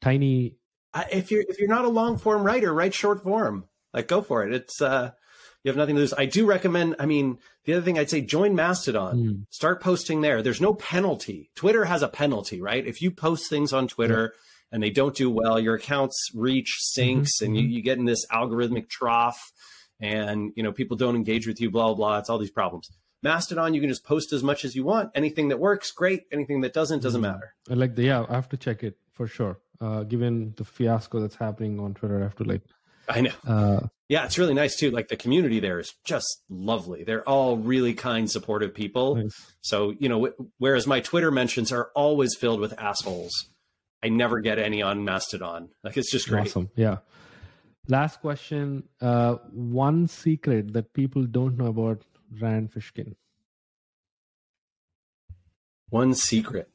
[0.00, 0.56] tiny.
[1.12, 3.64] if you're if you're not a long form writer, write short form.
[3.92, 4.52] Like, go for it.
[4.52, 5.12] It's uh,
[5.62, 6.14] you have nothing to lose.
[6.14, 6.96] I do recommend.
[6.98, 9.16] I mean, the other thing I'd say, join Mastodon.
[9.16, 9.46] Mm.
[9.50, 10.42] Start posting there.
[10.42, 11.50] There's no penalty.
[11.54, 12.84] Twitter has a penalty, right?
[12.84, 14.32] If you post things on Twitter.
[14.32, 14.40] Yeah.
[14.72, 17.44] And they don't do well, your accounts reach sinks, mm-hmm.
[17.44, 17.72] and you, mm-hmm.
[17.74, 19.52] you get in this algorithmic trough,
[20.04, 21.70] and you know people don't engage with you.
[21.70, 21.94] Blah blah.
[21.94, 22.18] blah.
[22.18, 22.90] It's all these problems.
[23.22, 25.10] Mastodon, you can just post as much as you want.
[25.14, 26.24] Anything that works, great.
[26.30, 27.32] Anything that doesn't, doesn't mm.
[27.32, 27.54] matter.
[27.70, 28.26] I like the yeah.
[28.28, 29.58] I have to check it for sure.
[29.80, 32.62] Uh, given the fiasco that's happening on Twitter, I have to like
[33.08, 33.32] I know.
[33.46, 34.90] Uh, yeah, it's really nice too.
[34.90, 37.04] Like the community there is just lovely.
[37.04, 39.16] They're all really kind, supportive people.
[39.16, 39.54] Nice.
[39.62, 43.32] So, you know, whereas my Twitter mentions are always filled with assholes,
[44.02, 45.70] I never get any on Mastodon.
[45.82, 46.48] Like it's just great.
[46.48, 46.70] Awesome.
[46.76, 46.98] Yeah.
[47.88, 48.84] Last question.
[49.00, 52.02] Uh, one secret that people don't know about
[52.40, 53.14] Rand Fishkin.
[55.90, 56.68] One secret.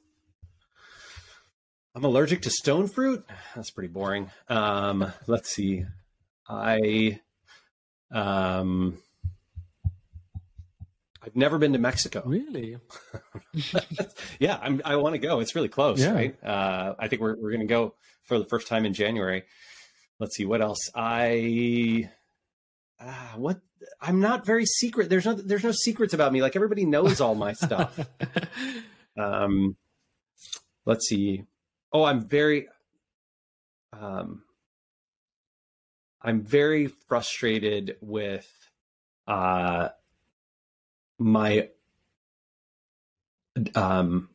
[1.95, 3.25] I'm allergic to stone fruit.
[3.55, 4.29] That's pretty boring.
[4.47, 5.85] Um, let's see.
[6.47, 7.19] I
[8.11, 8.97] um
[11.21, 12.23] I've never been to Mexico.
[12.25, 12.77] Really?
[14.39, 15.41] yeah, I'm, i want to go.
[15.41, 16.13] It's really close, yeah.
[16.13, 16.43] right?
[16.43, 19.43] Uh, I think we're we're going to go for the first time in January.
[20.19, 20.89] Let's see what else.
[20.93, 22.09] I
[22.99, 23.59] uh, what
[24.01, 25.09] I'm not very secret.
[25.09, 26.41] There's no there's no secrets about me.
[26.41, 27.99] Like everybody knows all my stuff.
[29.17, 29.77] um,
[30.85, 31.45] let's see.
[31.93, 32.67] Oh, I'm very
[33.93, 34.43] um
[36.21, 38.47] I'm very frustrated with
[39.27, 39.89] uh,
[41.17, 41.69] my
[43.75, 44.29] um,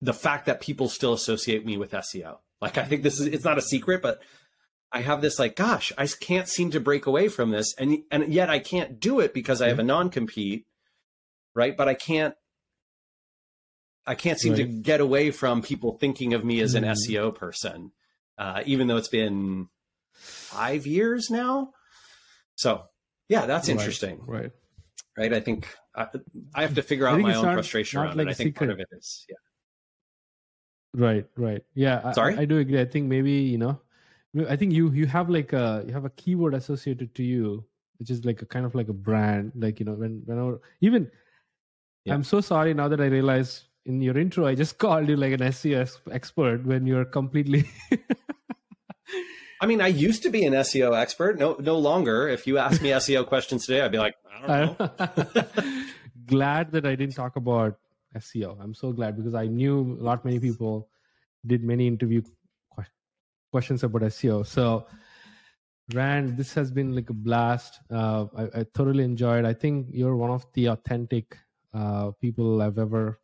[0.00, 2.38] the fact that people still associate me with SEO.
[2.60, 4.20] Like I think this is it's not a secret, but
[4.92, 8.32] I have this like, gosh, I can't seem to break away from this, and and
[8.32, 10.66] yet I can't do it because I have a non compete,
[11.54, 11.76] right?
[11.76, 12.34] But I can't.
[14.06, 14.58] I can't seem right.
[14.58, 16.94] to get away from people thinking of me as an mm.
[16.94, 17.90] SEO person,
[18.38, 19.68] uh, even though it's been
[20.12, 21.72] five years now.
[22.54, 22.84] So
[23.28, 24.20] yeah, that's right, interesting.
[24.26, 24.52] Right.
[25.18, 25.32] Right.
[25.32, 26.06] I think I,
[26.54, 28.30] I have to figure out my own not, frustration not around like it.
[28.30, 28.68] I think secret.
[28.68, 29.36] part of it is, yeah.
[30.94, 31.26] Right.
[31.36, 31.62] Right.
[31.74, 32.12] Yeah.
[32.12, 32.36] Sorry.
[32.36, 32.80] I, I do agree.
[32.80, 33.80] I think maybe, you know,
[34.48, 37.64] I think you, you have like a, you have a keyword associated to you,
[37.98, 39.52] which is like a kind of like a brand.
[39.54, 41.10] Like, you know, when, whenever, even,
[42.04, 42.14] yeah.
[42.14, 45.32] I'm so sorry now that I realize in your intro, I just called you like
[45.32, 47.64] an SEO expert when you're completely
[49.60, 51.38] I mean, I used to be an SEO expert.
[51.38, 52.28] No, no longer.
[52.28, 54.14] If you ask me SEO questions today, I'd be like,
[54.46, 55.44] I don't know.
[56.26, 57.78] glad that I didn't talk about
[58.16, 58.60] SEO.
[58.60, 60.88] I'm so glad because I knew a lot many people
[61.46, 62.22] did many interview
[63.56, 64.44] questions about SEO.
[64.44, 64.86] So,
[65.94, 67.80] Rand, this has been like a blast.
[67.90, 69.46] Uh, I, I, thoroughly enjoyed.
[69.46, 71.38] I think you're one of the authentic
[71.72, 73.18] uh, people I've ever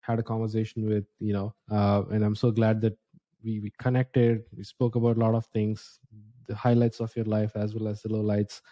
[0.00, 1.04] had a conversation with.
[1.18, 2.96] You know, uh, and I'm so glad that
[3.44, 4.44] we, we connected.
[4.56, 6.00] We spoke about a lot of things,
[6.48, 8.62] the highlights of your life as well as the lowlights,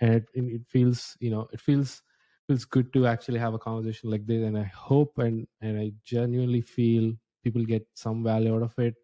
[0.00, 2.00] and it, it feels, you know, it feels
[2.46, 4.42] feels good to actually have a conversation like this.
[4.42, 7.12] And I hope and and I genuinely feel
[7.42, 8.94] people get some value out of it.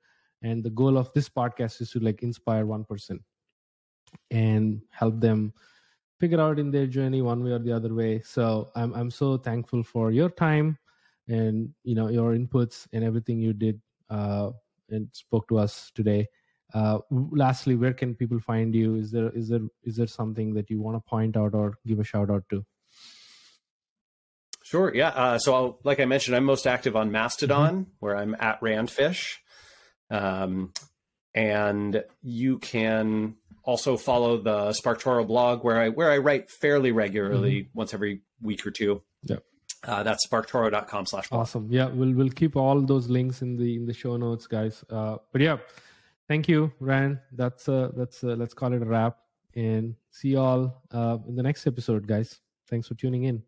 [0.43, 3.21] And the goal of this podcast is to like inspire one person
[4.31, 5.53] and help them
[6.19, 8.21] figure out in their journey one way or the other way.
[8.23, 10.79] So I'm I'm so thankful for your time
[11.29, 14.51] and you know your inputs and everything you did uh,
[14.89, 16.27] and spoke to us today.
[16.73, 18.97] Uh, lastly, where can people find you?
[18.97, 22.01] Is there is there is there something that you want to point out or give
[22.01, 22.65] a shout out to?
[24.63, 24.95] Sure.
[24.95, 25.09] Yeah.
[25.09, 27.91] Uh, so, I'll, like I mentioned, I'm most active on Mastodon, mm-hmm.
[27.99, 29.39] where I'm at Randfish,
[30.11, 30.73] um,
[31.35, 37.63] and you can also follow the SparkToro blog, where I where I write fairly regularly,
[37.63, 37.79] mm-hmm.
[37.79, 39.03] once every week or two.
[39.23, 39.37] Yeah.
[39.83, 41.69] Uh, that's sparktoro.com slash awesome.
[41.71, 44.85] Yeah we'll we'll keep all those links in the in the show notes guys.
[44.91, 45.57] Uh, but yeah
[46.29, 49.17] thank you rand that's uh that's uh, let's call it a wrap.
[49.55, 52.41] And see you all uh, in the next episode guys.
[52.69, 53.43] Thanks for tuning in